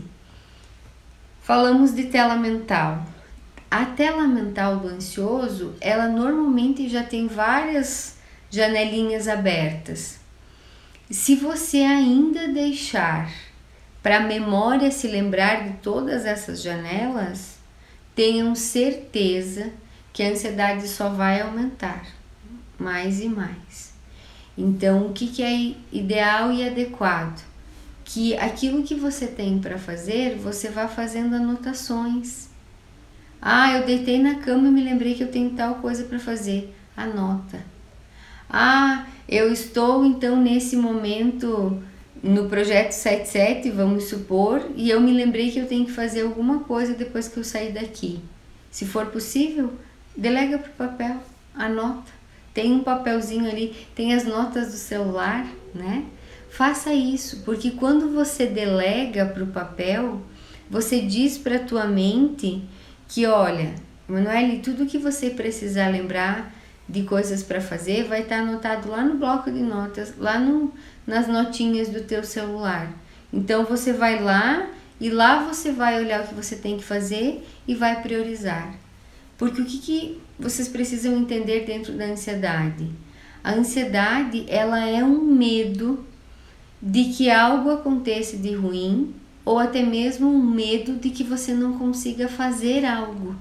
[1.41, 3.05] Falamos de tela mental.
[3.69, 8.14] A tela mental do ansioso, ela normalmente já tem várias
[8.55, 10.19] janelinhas abertas.
[11.11, 13.31] Se você ainda deixar
[14.01, 17.57] para a memória se lembrar de todas essas janelas,
[18.15, 19.71] tenham certeza
[20.13, 22.07] que a ansiedade só vai aumentar
[22.79, 23.93] mais e mais.
[24.57, 27.43] Então, o que, que é ideal e adequado?
[28.05, 32.47] Que aquilo que você tem para fazer, você vá fazendo anotações.
[33.41, 36.73] Ah, eu deitei na cama e me lembrei que eu tenho tal coisa para fazer.
[36.95, 37.74] Anota.
[38.49, 41.81] Ah, eu estou então nesse momento
[42.21, 46.59] no projeto 77, vamos supor, e eu me lembrei que eu tenho que fazer alguma
[46.61, 48.19] coisa depois que eu sair daqui.
[48.71, 49.73] Se for possível,
[50.17, 51.17] delega para o papel,
[51.53, 52.11] anota.
[52.53, 56.05] Tem um papelzinho ali, tem as notas do celular, né?
[56.49, 60.21] Faça isso, porque quando você delega para o papel,
[60.69, 62.63] você diz para a tua mente
[63.07, 63.75] que, olha,
[64.07, 66.54] Manuele, tudo que você precisar lembrar
[66.87, 70.71] de coisas para fazer vai estar tá anotado lá no bloco de notas, lá no,
[71.05, 72.91] nas notinhas do teu celular.
[73.33, 74.69] Então você vai lá
[74.99, 78.73] e lá você vai olhar o que você tem que fazer e vai priorizar.
[79.37, 82.89] Porque o que, que vocês precisam entender dentro da ansiedade?
[83.43, 86.05] A ansiedade, ela é um medo
[86.81, 91.77] de que algo aconteça de ruim ou até mesmo um medo de que você não
[91.77, 93.35] consiga fazer algo.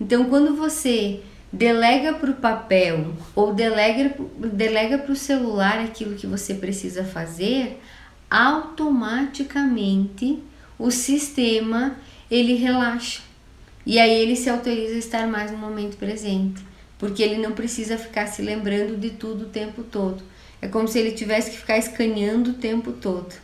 [0.00, 6.26] Então, quando você delega para o papel ou delega, delega para o celular aquilo que
[6.26, 7.78] você precisa fazer,
[8.30, 10.42] automaticamente
[10.78, 11.96] o sistema
[12.30, 13.20] ele relaxa.
[13.84, 16.62] E aí ele se autoriza a estar mais no momento presente,
[16.98, 20.22] porque ele não precisa ficar se lembrando de tudo o tempo todo.
[20.62, 23.34] É como se ele tivesse que ficar escaneando o tempo todo.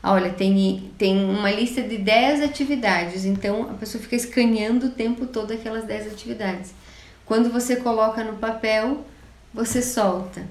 [0.00, 4.90] Ah, olha, tem, tem uma lista de 10 atividades, então a pessoa fica escaneando o
[4.90, 6.72] tempo todo aquelas 10 atividades.
[7.28, 9.04] Quando você coloca no papel,
[9.52, 10.42] você solta.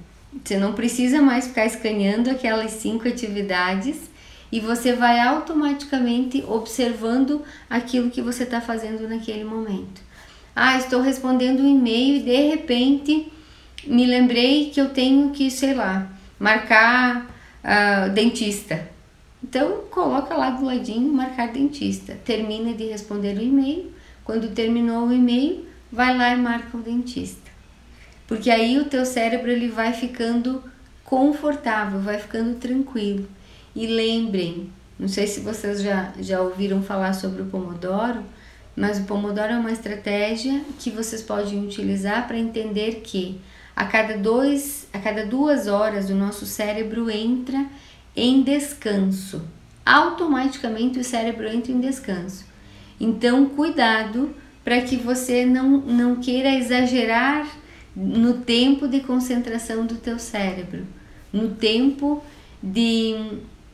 [0.45, 4.11] Você não precisa mais ficar escaneando aquelas cinco atividades
[4.51, 10.01] e você vai automaticamente observando aquilo que você está fazendo naquele momento.
[10.55, 13.31] Ah, estou respondendo um e-mail e de repente
[13.87, 16.07] me lembrei que eu tenho que, sei lá,
[16.39, 17.25] marcar
[17.63, 18.87] uh, dentista.
[19.43, 22.15] Então coloca lá do ladinho marcar dentista.
[22.23, 23.91] Termina de responder o e-mail.
[24.23, 27.51] Quando terminou o e-mail, vai lá e marca o dentista.
[28.27, 30.63] Porque aí o teu cérebro ele vai ficando
[31.03, 33.27] confortável, vai ficando tranquilo.
[33.75, 34.69] E lembrem,
[34.99, 38.23] não sei se vocês já, já ouviram falar sobre o Pomodoro,
[38.75, 43.39] mas o Pomodoro é uma estratégia que vocês podem utilizar para entender que
[43.75, 47.65] a cada, dois, a cada duas horas o nosso cérebro entra
[48.15, 49.43] em descanso.
[49.85, 52.45] Automaticamente o cérebro entra em descanso.
[52.99, 54.35] Então, cuidado
[54.67, 57.47] para que você não, não queira exagerar
[57.95, 60.85] no tempo de concentração do teu cérebro,
[61.31, 62.21] no tempo
[62.61, 63.15] de,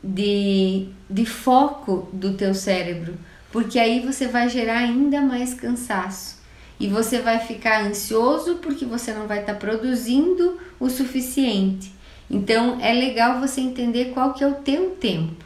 [0.00, 3.14] de, de foco do teu cérebro,
[3.50, 6.40] porque aí você vai gerar ainda mais cansaço
[6.78, 11.92] e você vai ficar ansioso porque você não vai estar tá produzindo o suficiente.
[12.30, 15.44] Então é legal você entender qual que é o teu tempo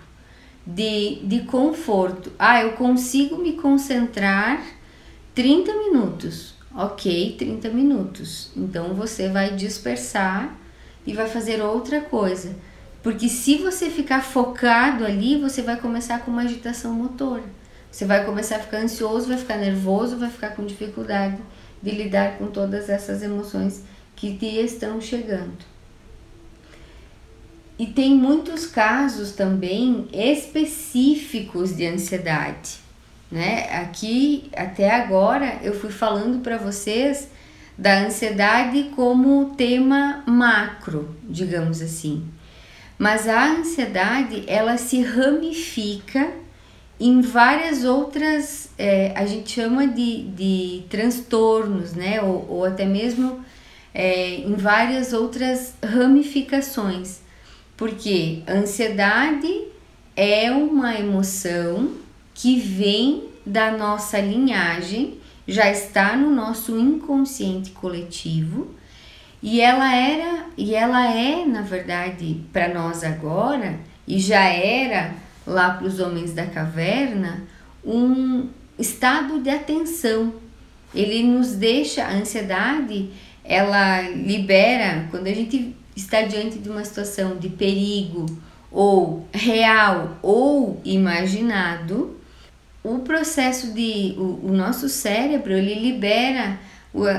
[0.66, 2.30] de, de conforto.
[2.38, 4.76] Ah, eu consigo me concentrar
[5.38, 6.52] 30 minutos.
[6.74, 8.50] Ok, 30 minutos.
[8.56, 10.58] Então você vai dispersar
[11.06, 12.56] e vai fazer outra coisa.
[13.04, 17.44] Porque se você ficar focado ali, você vai começar com uma agitação motora.
[17.88, 21.38] Você vai começar a ficar ansioso, vai ficar nervoso, vai ficar com dificuldade
[21.80, 23.84] de lidar com todas essas emoções
[24.16, 25.64] que te estão chegando.
[27.78, 32.87] E tem muitos casos também específicos de ansiedade
[33.30, 33.68] né?
[33.80, 37.28] Aqui até agora eu fui falando para vocês
[37.76, 42.26] da ansiedade como tema macro, digamos assim.
[42.98, 46.32] Mas a ansiedade ela se ramifica
[47.00, 52.20] em várias outras, é, a gente chama de, de transtornos, né?
[52.20, 53.44] Ou, ou até mesmo
[53.94, 57.20] é, em várias outras ramificações.
[57.76, 59.68] Porque a ansiedade
[60.16, 61.92] é uma emoção
[62.38, 68.72] que vem da nossa linhagem, já está no nosso inconsciente coletivo,
[69.42, 75.70] e ela era e ela é, na verdade, para nós agora e já era lá
[75.70, 77.42] para os homens da caverna
[77.84, 78.48] um
[78.78, 80.34] estado de atenção.
[80.94, 83.10] Ele nos deixa a ansiedade,
[83.44, 88.26] ela libera quando a gente está diante de uma situação de perigo
[88.70, 92.17] ou real ou imaginado,
[92.82, 96.58] o processo de o, o nosso cérebro ele libera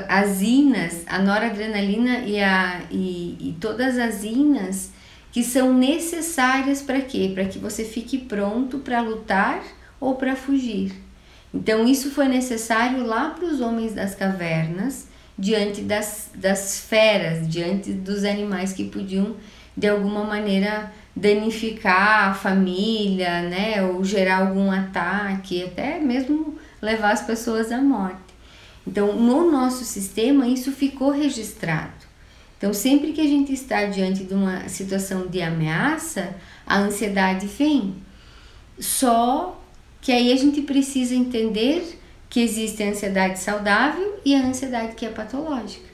[0.08, 4.92] as inas, a noradrenalina e, a, e, e todas as inas
[5.32, 7.32] que são necessárias para quê?
[7.34, 9.62] Para que você fique pronto para lutar
[10.00, 10.92] ou para fugir.
[11.54, 15.08] Então, isso foi necessário lá para os homens das cavernas,
[15.38, 19.36] diante das, das feras, diante dos animais que podiam,
[19.76, 27.22] de alguma maneira, danificar a família, né, ou gerar algum ataque, até mesmo levar as
[27.22, 28.30] pessoas à morte.
[28.88, 32.08] Então, no nosso sistema, isso ficou registrado.
[32.58, 37.96] Então, sempre que a gente está diante de uma situação de ameaça, a ansiedade vem.
[38.80, 39.62] Só
[40.02, 42.00] que aí a gente precisa entender
[42.30, 45.90] que existe a ansiedade saudável e a ansiedade que é patológica.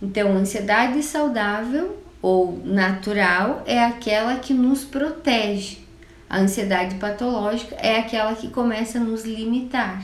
[0.00, 5.80] Então, a ansiedade saudável ou natural é aquela que nos protege.
[6.26, 10.02] A ansiedade patológica é aquela que começa a nos limitar.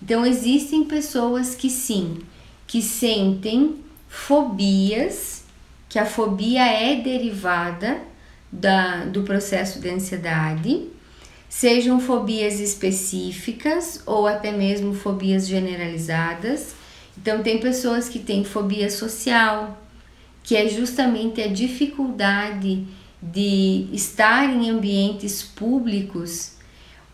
[0.00, 2.18] Então existem pessoas que sim,
[2.68, 5.42] que sentem fobias,
[5.88, 8.00] que a fobia é derivada
[8.52, 10.86] da, do processo de ansiedade,
[11.48, 16.76] sejam fobias específicas ou até mesmo fobias generalizadas.
[17.18, 19.76] Então tem pessoas que têm fobia social,
[20.42, 22.86] que é justamente a dificuldade
[23.22, 26.52] de estar em ambientes públicos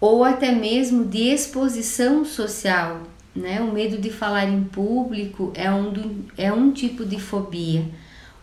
[0.01, 3.03] ou até mesmo de exposição social.
[3.35, 3.61] Né?
[3.61, 7.85] O medo de falar em público é um, do, é um tipo de fobia,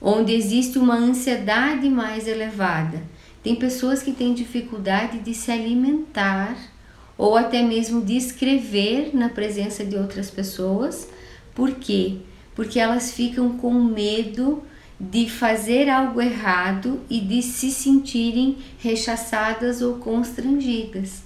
[0.02, 3.02] onde existe uma ansiedade mais elevada.
[3.42, 6.56] Tem pessoas que têm dificuldade de se alimentar
[7.18, 11.10] ou até mesmo de escrever na presença de outras pessoas.
[11.54, 12.18] Por quê?
[12.56, 14.64] Porque elas ficam com medo
[15.10, 21.24] de fazer algo errado e de se sentirem rechaçadas ou constrangidas.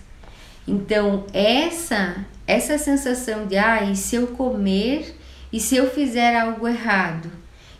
[0.68, 5.16] Então, essa essa sensação de ah, e se eu comer
[5.52, 7.30] e se eu fizer algo errado?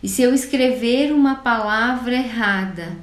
[0.02, 2.96] E se eu escrever uma palavra errada?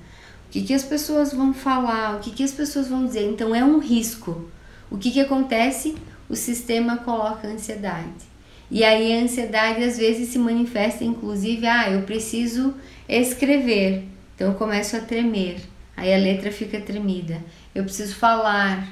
[0.48, 2.16] O que, que as pessoas vão falar?
[2.16, 3.30] O que, que as pessoas vão dizer?
[3.30, 4.50] Então é um risco.
[4.90, 5.96] O que, que acontece?
[6.30, 8.35] O sistema coloca ansiedade.
[8.70, 12.74] E aí a ansiedade às vezes se manifesta, inclusive, ah, eu preciso
[13.08, 14.04] escrever,
[14.34, 15.58] então eu começo a tremer,
[15.96, 17.42] aí a letra fica tremida.
[17.74, 18.88] Eu preciso falar,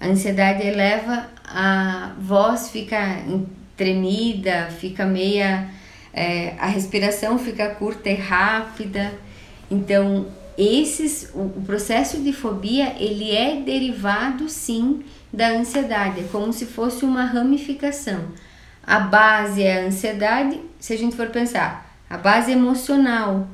[0.00, 3.22] a ansiedade eleva, a voz fica
[3.76, 5.68] tremida, fica meia,
[6.12, 9.12] é, a respiração fica curta e rápida.
[9.70, 10.26] Então,
[10.58, 16.66] esses, o, o processo de fobia, ele é derivado sim da ansiedade, é como se
[16.66, 18.28] fosse uma ramificação
[18.84, 23.48] a base é a ansiedade, se a gente for pensar, a base emocional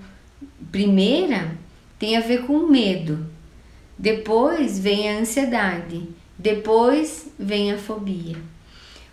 [0.73, 1.57] primeira
[1.99, 3.27] tem a ver com medo.
[3.99, 6.09] Depois vem a ansiedade,
[6.39, 8.37] depois vem a fobia.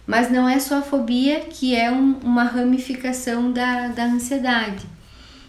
[0.06, 4.86] Mas não é só a fobia que é um, uma ramificação da, da ansiedade.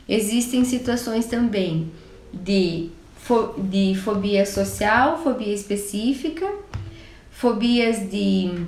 [0.08, 1.92] Existem situações também
[2.32, 6.50] de, fo, de fobia social, fobia específica,
[7.30, 8.64] fobias de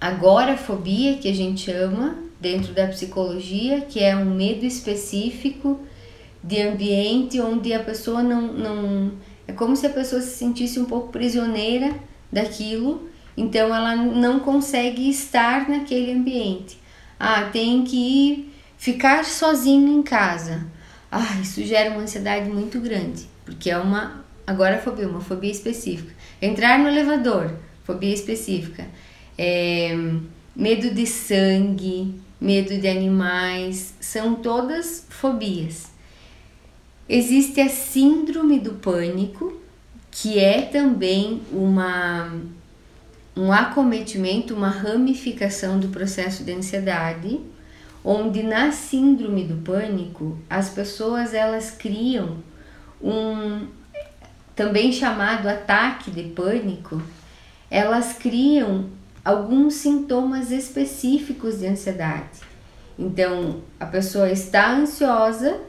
[0.00, 5.78] agorafobia, que a gente chama dentro da psicologia, que é um medo específico
[6.42, 9.12] de ambiente onde a pessoa não, não.
[9.46, 11.94] É como se a pessoa se sentisse um pouco prisioneira
[12.32, 16.78] daquilo, então ela não consegue estar naquele ambiente.
[17.18, 20.66] Ah, tem que ir ficar sozinho em casa.
[21.12, 26.14] Ah, isso gera uma ansiedade muito grande, porque é uma agorafobia, uma fobia específica.
[26.40, 27.52] Entrar no elevador,
[27.84, 28.86] fobia específica
[29.36, 29.96] é,
[30.54, 35.90] medo de sangue, medo de animais, são todas fobias.
[37.08, 39.60] Existe a síndrome do pânico,
[40.10, 42.32] que é também uma
[43.36, 47.40] um acometimento, uma ramificação do processo de ansiedade,
[48.04, 52.38] onde na síndrome do pânico as pessoas elas criam
[53.00, 53.66] um
[54.54, 57.00] também chamado ataque de pânico,
[57.70, 58.90] elas criam
[59.24, 62.40] alguns sintomas específicos de ansiedade.
[62.98, 65.60] Então, a pessoa está ansiosa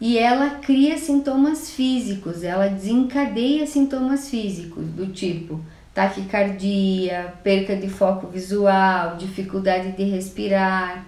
[0.00, 5.60] e ela cria sintomas físicos, ela desencadeia sintomas físicos do tipo
[5.98, 11.04] taquicardia, perca de foco visual, dificuldade de respirar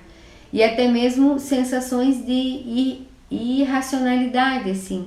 [0.53, 5.07] e até mesmo sensações de irracionalidade, assim.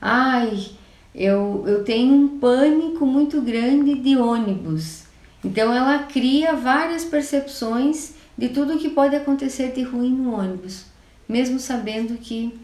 [0.00, 0.70] Ai,
[1.14, 5.04] eu, eu tenho um pânico muito grande de ônibus.
[5.44, 10.84] Então ela cria várias percepções de tudo o que pode acontecer de ruim no ônibus,
[11.28, 12.58] mesmo sabendo que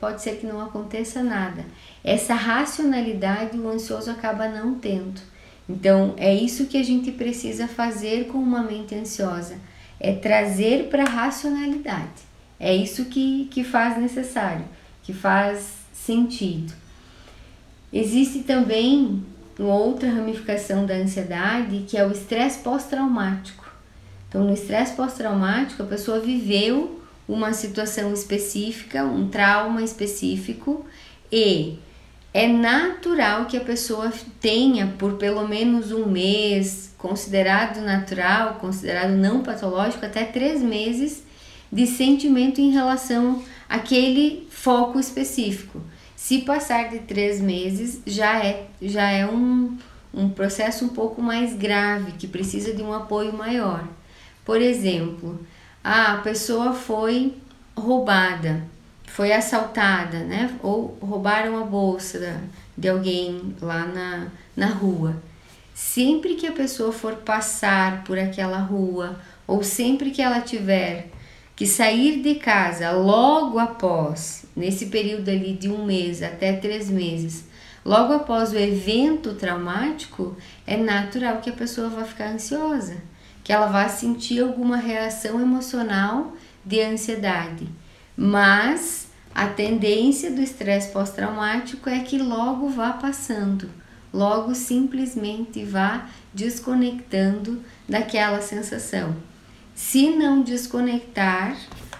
[0.00, 1.64] pode ser que não aconteça nada.
[2.02, 5.20] Essa racionalidade o ansioso acaba não tendo.
[5.68, 9.56] Então é isso que a gente precisa fazer com uma mente ansiosa,
[9.98, 12.22] é trazer para a racionalidade.
[12.60, 14.64] É isso que, que faz necessário,
[15.02, 16.72] que faz sentido.
[17.92, 19.24] Existe também
[19.58, 23.64] outra ramificação da ansiedade que é o estresse pós-traumático.
[24.28, 30.84] Então, no estresse pós-traumático, a pessoa viveu uma situação específica, um trauma específico
[31.30, 31.78] e
[32.32, 39.42] é natural que a pessoa tenha por pelo menos um mês, considerado natural, considerado não
[39.42, 41.22] patológico, até três meses
[41.70, 45.80] de sentimento em relação àquele foco específico.
[46.24, 49.76] Se passar de três meses, já é, já é um,
[50.14, 53.86] um processo um pouco mais grave, que precisa de um apoio maior.
[54.42, 55.38] Por exemplo,
[55.84, 57.34] a pessoa foi
[57.76, 58.64] roubada,
[59.06, 60.58] foi assaltada, né?
[60.62, 62.40] Ou roubaram a bolsa
[62.74, 65.22] de alguém lá na, na rua.
[65.74, 71.10] Sempre que a pessoa for passar por aquela rua, ou sempre que ela tiver
[71.56, 77.44] que sair de casa logo após, nesse período ali de um mês até três meses,
[77.84, 80.36] logo após o evento traumático,
[80.66, 82.96] é natural que a pessoa vá ficar ansiosa,
[83.44, 86.32] que ela vá sentir alguma reação emocional
[86.64, 87.68] de ansiedade.
[88.16, 93.70] Mas a tendência do estresse pós-traumático é que logo vá passando,
[94.12, 99.14] logo simplesmente vá desconectando daquela sensação.
[99.74, 101.56] Se não desconectar,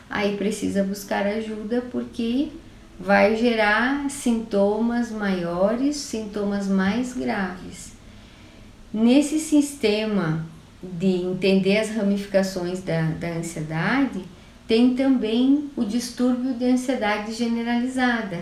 [0.09, 2.51] aí precisa buscar ajuda porque
[2.99, 7.93] vai gerar sintomas maiores, sintomas mais graves.
[8.93, 10.47] Nesse sistema
[10.81, 14.25] de entender as ramificações da, da ansiedade,
[14.69, 18.39] tem também o distúrbio de ansiedade generalizada.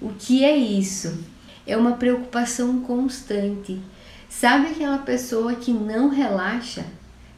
[0.00, 1.24] O que é isso?
[1.66, 3.80] É uma preocupação constante.
[4.28, 6.84] Sabe aquela pessoa que não relaxa?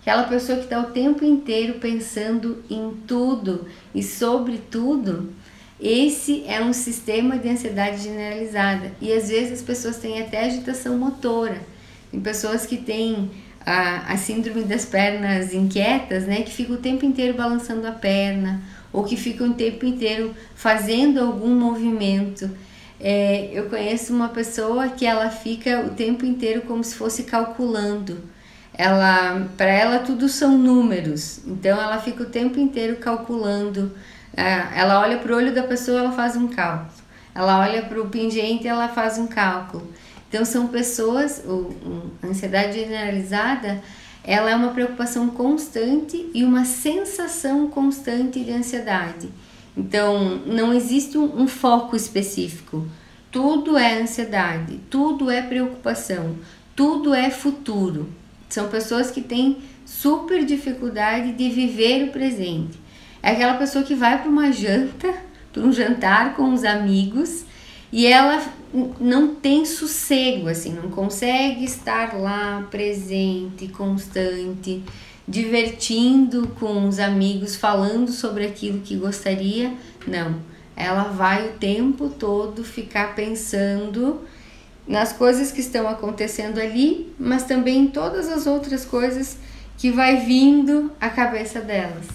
[0.08, 5.28] Aquela pessoa que está o tempo inteiro pensando em tudo e sobre tudo,
[5.78, 8.90] esse é um sistema de ansiedade generalizada.
[9.02, 11.60] E às vezes as pessoas têm até agitação motora.
[12.10, 13.30] Tem pessoas que têm
[13.66, 18.62] a, a síndrome das pernas inquietas, né, que ficam o tempo inteiro balançando a perna,
[18.90, 22.50] ou que ficam o tempo inteiro fazendo algum movimento.
[22.98, 28.37] É, eu conheço uma pessoa que ela fica o tempo inteiro como se fosse calculando
[28.78, 31.40] ela para ela tudo são números.
[31.44, 33.92] Então ela fica o tempo inteiro calculando.
[34.36, 36.92] É, ela olha para o olho da pessoa ela faz um cálculo.
[37.34, 39.92] Ela olha para o pingente ela faz um cálculo.
[40.28, 41.74] Então são pessoas o,
[42.22, 43.82] a ansiedade generalizada
[44.22, 49.28] ela é uma preocupação constante e uma sensação constante de ansiedade.
[49.76, 52.86] Então não existe um, um foco específico.
[53.32, 56.36] Tudo é ansiedade tudo é preocupação
[56.76, 58.08] tudo é futuro
[58.48, 62.78] são pessoas que têm super dificuldade de viver o presente.
[63.22, 65.14] É aquela pessoa que vai para uma janta,
[65.52, 67.44] para um jantar com os amigos
[67.90, 68.42] e ela
[69.00, 74.82] não tem sossego, assim, não consegue estar lá presente, constante,
[75.26, 79.72] divertindo com os amigos, falando sobre aquilo que gostaria.
[80.06, 80.36] Não,
[80.76, 84.20] ela vai o tempo todo ficar pensando
[84.88, 89.36] nas coisas que estão acontecendo ali, mas também em todas as outras coisas
[89.76, 92.06] que vai vindo à cabeça delas.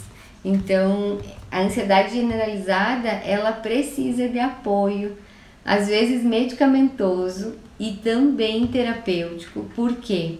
[0.43, 1.19] Então,
[1.51, 5.15] a ansiedade generalizada, ela precisa de apoio,
[5.63, 9.65] às vezes medicamentoso e também terapêutico.
[9.75, 10.39] Por quê?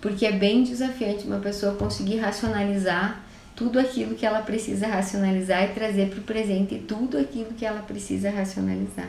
[0.00, 3.22] Porque é bem desafiante uma pessoa conseguir racionalizar
[3.54, 7.80] tudo aquilo que ela precisa racionalizar e trazer para o presente tudo aquilo que ela
[7.80, 9.08] precisa racionalizar.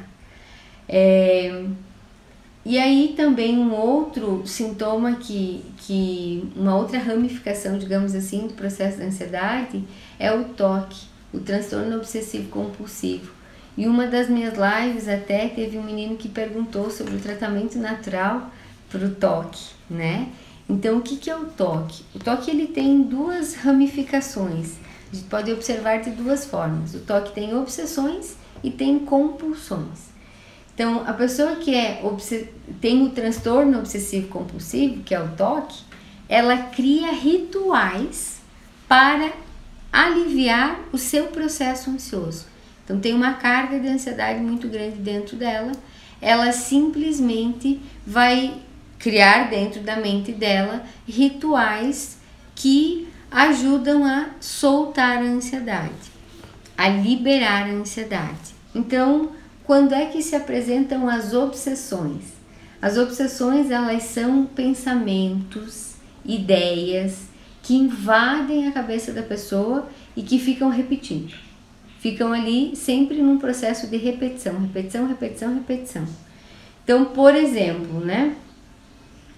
[0.88, 1.66] É,
[2.68, 8.98] e aí também um outro sintoma que, que uma outra ramificação, digamos assim, do processo
[8.98, 9.86] da ansiedade
[10.20, 13.32] é o toque, o transtorno obsessivo compulsivo.
[13.78, 18.52] E uma das minhas lives até teve um menino que perguntou sobre o tratamento natural
[18.92, 20.28] para o toque, né?
[20.68, 22.04] Então o que, que é o toque?
[22.14, 24.74] O toque ele tem duas ramificações.
[25.10, 26.94] A gente pode observar de duas formas.
[26.94, 30.07] O toque tem obsessões e tem compulsões.
[30.78, 32.04] Então, a pessoa que é
[32.80, 35.74] tem o transtorno obsessivo compulsivo, que é o TOC,
[36.30, 38.42] ela cria rituais
[38.88, 39.32] para
[39.92, 42.46] aliviar o seu processo ansioso.
[42.86, 45.72] Então, tem uma carga de ansiedade muito grande dentro dela,
[46.22, 48.54] ela simplesmente vai
[49.00, 52.20] criar dentro da mente dela rituais
[52.54, 56.12] que ajudam a soltar a ansiedade,
[56.78, 58.56] a liberar a ansiedade.
[58.76, 59.32] Então,
[59.68, 62.24] quando é que se apresentam as obsessões?
[62.82, 67.28] As obsessões elas são pensamentos, ideias
[67.62, 71.36] que invadem a cabeça da pessoa e que ficam repetindo.
[72.00, 76.06] ficam ali sempre num processo de repetição, repetição, repetição, repetição.
[76.84, 78.36] Então, por exemplo, né?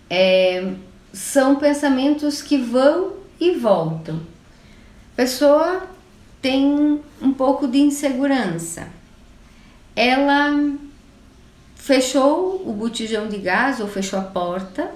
[0.10, 0.74] É,
[1.12, 4.18] são pensamentos que vão e voltam.
[5.14, 5.88] A pessoa
[6.40, 8.99] tem um pouco de insegurança.
[10.02, 10.78] Ela
[11.76, 14.90] fechou o botijão de gás ou fechou a porta,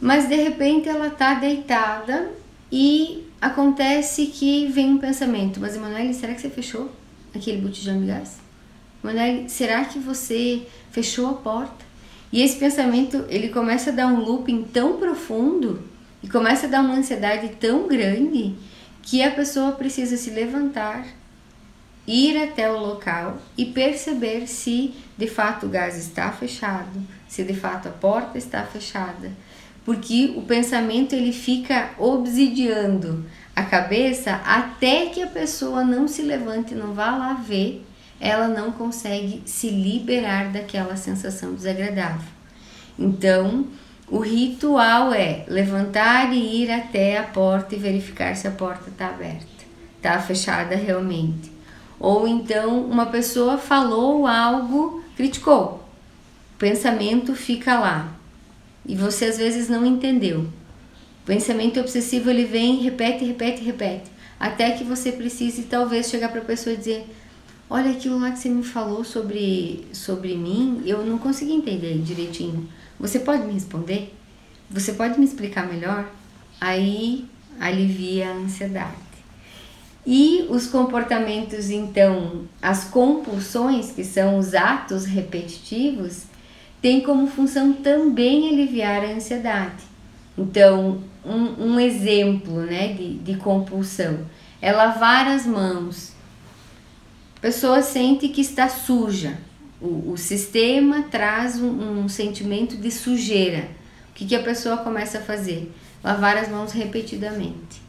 [0.00, 2.28] mas de repente ela está deitada
[2.72, 6.90] e acontece que vem um pensamento: Mas Emanuele, será que você fechou
[7.32, 8.40] aquele botijão de gás?
[9.04, 11.86] Emanuele, será que você fechou a porta?
[12.32, 15.80] E esse pensamento ele começa a dar um looping tão profundo
[16.24, 18.56] e começa a dar uma ansiedade tão grande
[19.00, 21.06] que a pessoa precisa se levantar,
[22.08, 27.52] ir até o local e perceber se de fato o gás está fechado, se de
[27.52, 29.30] fato a porta está fechada,
[29.84, 36.74] porque o pensamento ele fica obsidiando a cabeça até que a pessoa não se levante,
[36.74, 37.84] não vá lá ver,
[38.18, 42.26] ela não consegue se liberar daquela sensação desagradável.
[42.98, 43.66] Então,
[44.10, 49.08] o ritual é levantar e ir até a porta e verificar se a porta está
[49.08, 49.46] aberta,
[49.96, 51.57] está fechada realmente.
[51.98, 55.84] Ou então uma pessoa falou algo, criticou,
[56.54, 58.12] o pensamento fica lá
[58.86, 60.40] e você às vezes não entendeu.
[61.22, 66.40] O pensamento obsessivo ele vem, repete, repete, repete, até que você precise talvez chegar para
[66.40, 67.06] a pessoa e dizer:
[67.68, 72.68] Olha aquilo lá que você me falou sobre, sobre mim, eu não consegui entender direitinho
[72.98, 74.12] você pode me responder?
[74.68, 76.10] Você pode me explicar melhor?
[76.60, 77.26] Aí
[77.60, 79.07] alivia a ansiedade.
[80.10, 86.22] E os comportamentos, então, as compulsões, que são os atos repetitivos,
[86.80, 89.84] têm como função também aliviar a ansiedade.
[90.38, 94.20] Então, um, um exemplo né, de, de compulsão
[94.62, 96.14] é lavar as mãos.
[97.36, 99.36] A pessoa sente que está suja,
[99.78, 103.68] o, o sistema traz um, um, sentimento de sujeira.
[104.10, 105.70] O que, que a pessoa começa a fazer?
[106.02, 107.82] Lavar as mãos repetidamente.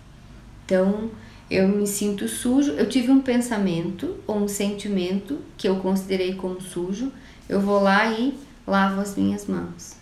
[0.65, 1.09] Então,
[1.49, 6.61] eu me sinto sujo, eu tive um pensamento ou um sentimento que eu considerei como
[6.61, 7.11] sujo,
[7.47, 8.33] eu vou lá e
[8.67, 9.97] lavo as minhas mãos.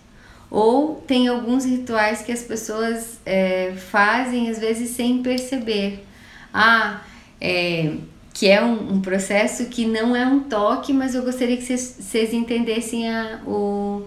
[0.50, 6.06] Ou tem alguns rituais que as pessoas é, fazem às vezes sem perceber.
[6.54, 7.02] Ah,
[7.40, 7.96] é,
[8.34, 12.34] que é um, um, processo que não é um toque, mas eu gostaria que vocês
[12.34, 14.04] entendessem a, o.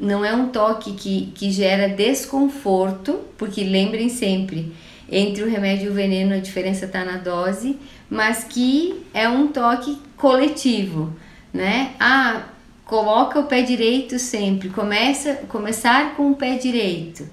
[0.00, 4.72] Não é um toque que, que gera desconforto, porque lembrem sempre,
[5.10, 7.78] entre o remédio e o veneno a diferença está na dose,
[8.10, 11.14] mas que é um toque coletivo,
[11.52, 11.94] né?
[11.98, 12.44] Ah,
[12.84, 17.28] coloca o pé direito sempre, começa começar com o pé direito.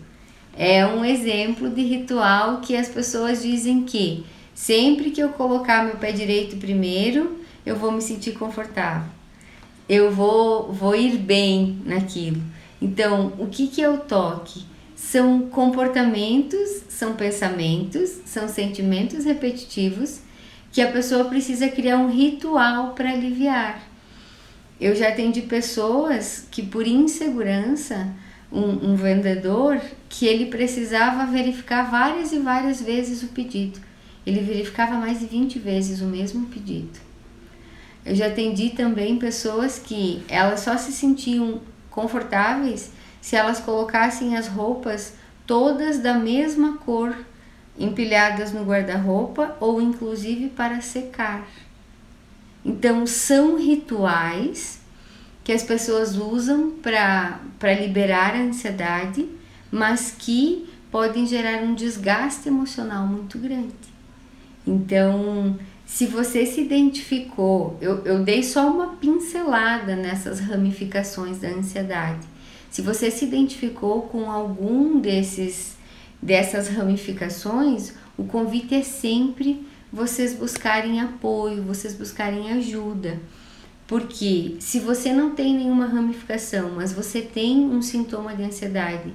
[0.58, 5.98] É um exemplo de ritual que as pessoas dizem que Sempre que eu colocar meu
[5.98, 9.12] pé direito primeiro, eu vou me sentir confortável.
[9.88, 12.42] Eu vou, vou ir bem naquilo.
[12.82, 14.64] Então, o que, que é o toque?
[15.12, 20.20] São comportamentos, são pensamentos, são sentimentos repetitivos
[20.72, 23.82] que a pessoa precisa criar um ritual para aliviar.
[24.80, 28.10] Eu já atendi pessoas que, por insegurança,
[28.51, 29.80] um, um vendedor
[30.10, 33.80] que ele precisava verificar várias e várias vezes o pedido
[34.26, 36.99] ele verificava mais de 20 vezes o mesmo pedido.
[38.03, 42.91] Eu já atendi também pessoas que elas só se sentiam confortáveis
[43.26, 45.14] se elas colocassem as roupas
[45.48, 47.18] todas da mesma cor
[47.76, 51.44] empilhadas no guarda-roupa ou inclusive para secar.
[52.64, 54.80] Então são rituais
[55.44, 59.28] que as pessoas usam para liberar a ansiedade,
[59.72, 63.74] mas que podem gerar um desgaste emocional muito grande.
[64.68, 72.35] Então, se você se identificou, eu, eu dei só uma pincelada nessas ramificações da ansiedade.
[72.76, 75.78] Se você se identificou com algum desses
[76.22, 83.18] dessas ramificações, o convite é sempre vocês buscarem apoio, vocês buscarem ajuda.
[83.88, 89.14] Porque se você não tem nenhuma ramificação, mas você tem um sintoma de ansiedade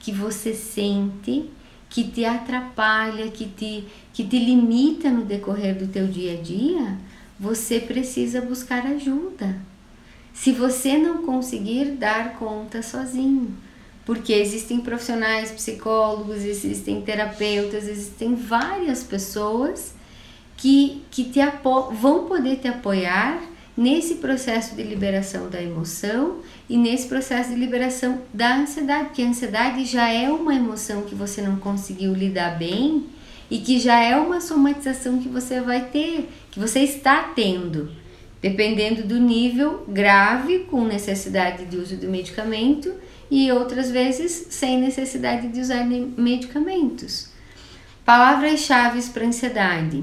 [0.00, 1.50] que você sente
[1.90, 3.84] que te atrapalha, que te,
[4.14, 6.96] que te limita no decorrer do teu dia a dia,
[7.38, 9.70] você precisa buscar ajuda.
[10.32, 13.54] Se você não conseguir dar conta sozinho,
[14.04, 19.94] porque existem profissionais, psicólogos, existem terapeutas, existem várias pessoas
[20.56, 21.40] que, que te
[22.00, 23.40] vão poder te apoiar
[23.76, 29.28] nesse processo de liberação da emoção e nesse processo de liberação da ansiedade, porque a
[29.28, 33.06] ansiedade já é uma emoção que você não conseguiu lidar bem
[33.50, 37.90] e que já é uma somatização que você vai ter que você está tendo,
[38.42, 42.92] dependendo do nível grave, com necessidade de uso de medicamento
[43.30, 47.30] e outras vezes sem necessidade de usar medicamentos.
[48.04, 50.02] Palavras-chave para ansiedade: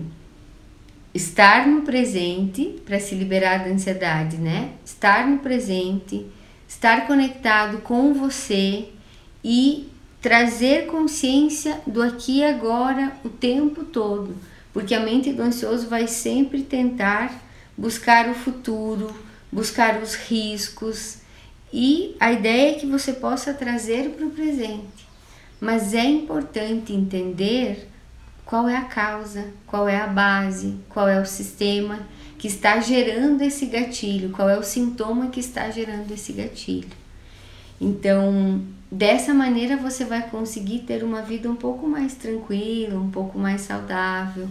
[1.14, 4.72] estar no presente para se liberar da ansiedade, né?
[4.86, 6.26] Estar no presente,
[6.66, 8.88] estar conectado com você
[9.44, 9.90] e
[10.22, 14.36] trazer consciência do aqui e agora o tempo todo,
[14.74, 17.49] porque a mente do ansioso vai sempre tentar
[17.80, 19.10] buscar o futuro,
[19.50, 21.20] buscar os riscos
[21.72, 25.08] e a ideia é que você possa trazer para o presente.
[25.62, 27.88] Mas é importante entender
[28.46, 32.00] qual é a causa, qual é a base, qual é o sistema
[32.38, 36.98] que está gerando esse gatilho, qual é o sintoma que está gerando esse gatilho.
[37.80, 38.62] Então,
[38.92, 43.62] dessa maneira você vai conseguir ter uma vida um pouco mais tranquila, um pouco mais
[43.62, 44.50] saudável.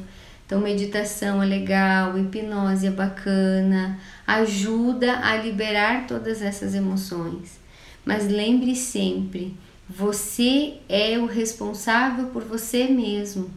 [0.49, 7.61] Então, meditação é legal, hipnose é bacana, ajuda a liberar todas essas emoções.
[8.03, 9.55] Mas lembre sempre,
[9.86, 13.51] você é o responsável por você mesmo.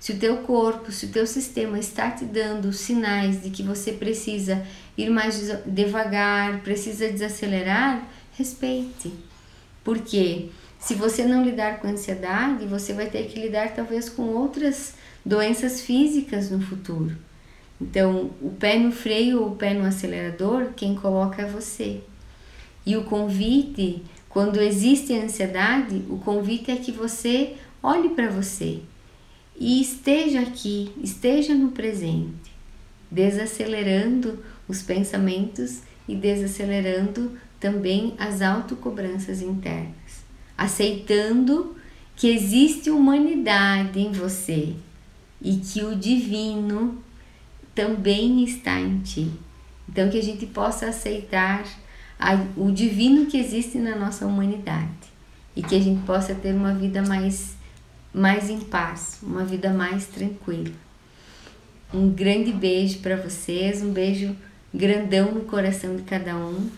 [0.00, 3.92] Se o teu corpo, se o teu sistema está te dando sinais de que você
[3.92, 9.12] precisa ir mais devagar, precisa desacelerar, respeite.
[9.84, 14.94] Porque se você não lidar com ansiedade, você vai ter que lidar talvez com outras
[15.28, 17.14] doenças físicas no futuro.
[17.78, 22.00] Então, o pé no freio ou o pé no acelerador, quem coloca é você.
[22.84, 28.80] E o convite, quando existe ansiedade, o convite é que você olhe para você,
[29.60, 32.50] e esteja aqui, esteja no presente,
[33.10, 40.24] desacelerando os pensamentos e desacelerando também as autocobranças internas,
[40.56, 41.76] aceitando
[42.16, 44.74] que existe humanidade em você
[45.40, 47.02] e que o divino
[47.74, 49.30] também está em ti.
[49.88, 51.64] Então que a gente possa aceitar
[52.18, 54.88] a, o divino que existe na nossa humanidade
[55.54, 57.56] e que a gente possa ter uma vida mais
[58.12, 60.72] mais em paz, uma vida mais tranquila.
[61.92, 64.34] Um grande beijo para vocês, um beijo
[64.74, 66.68] grandão no coração de cada um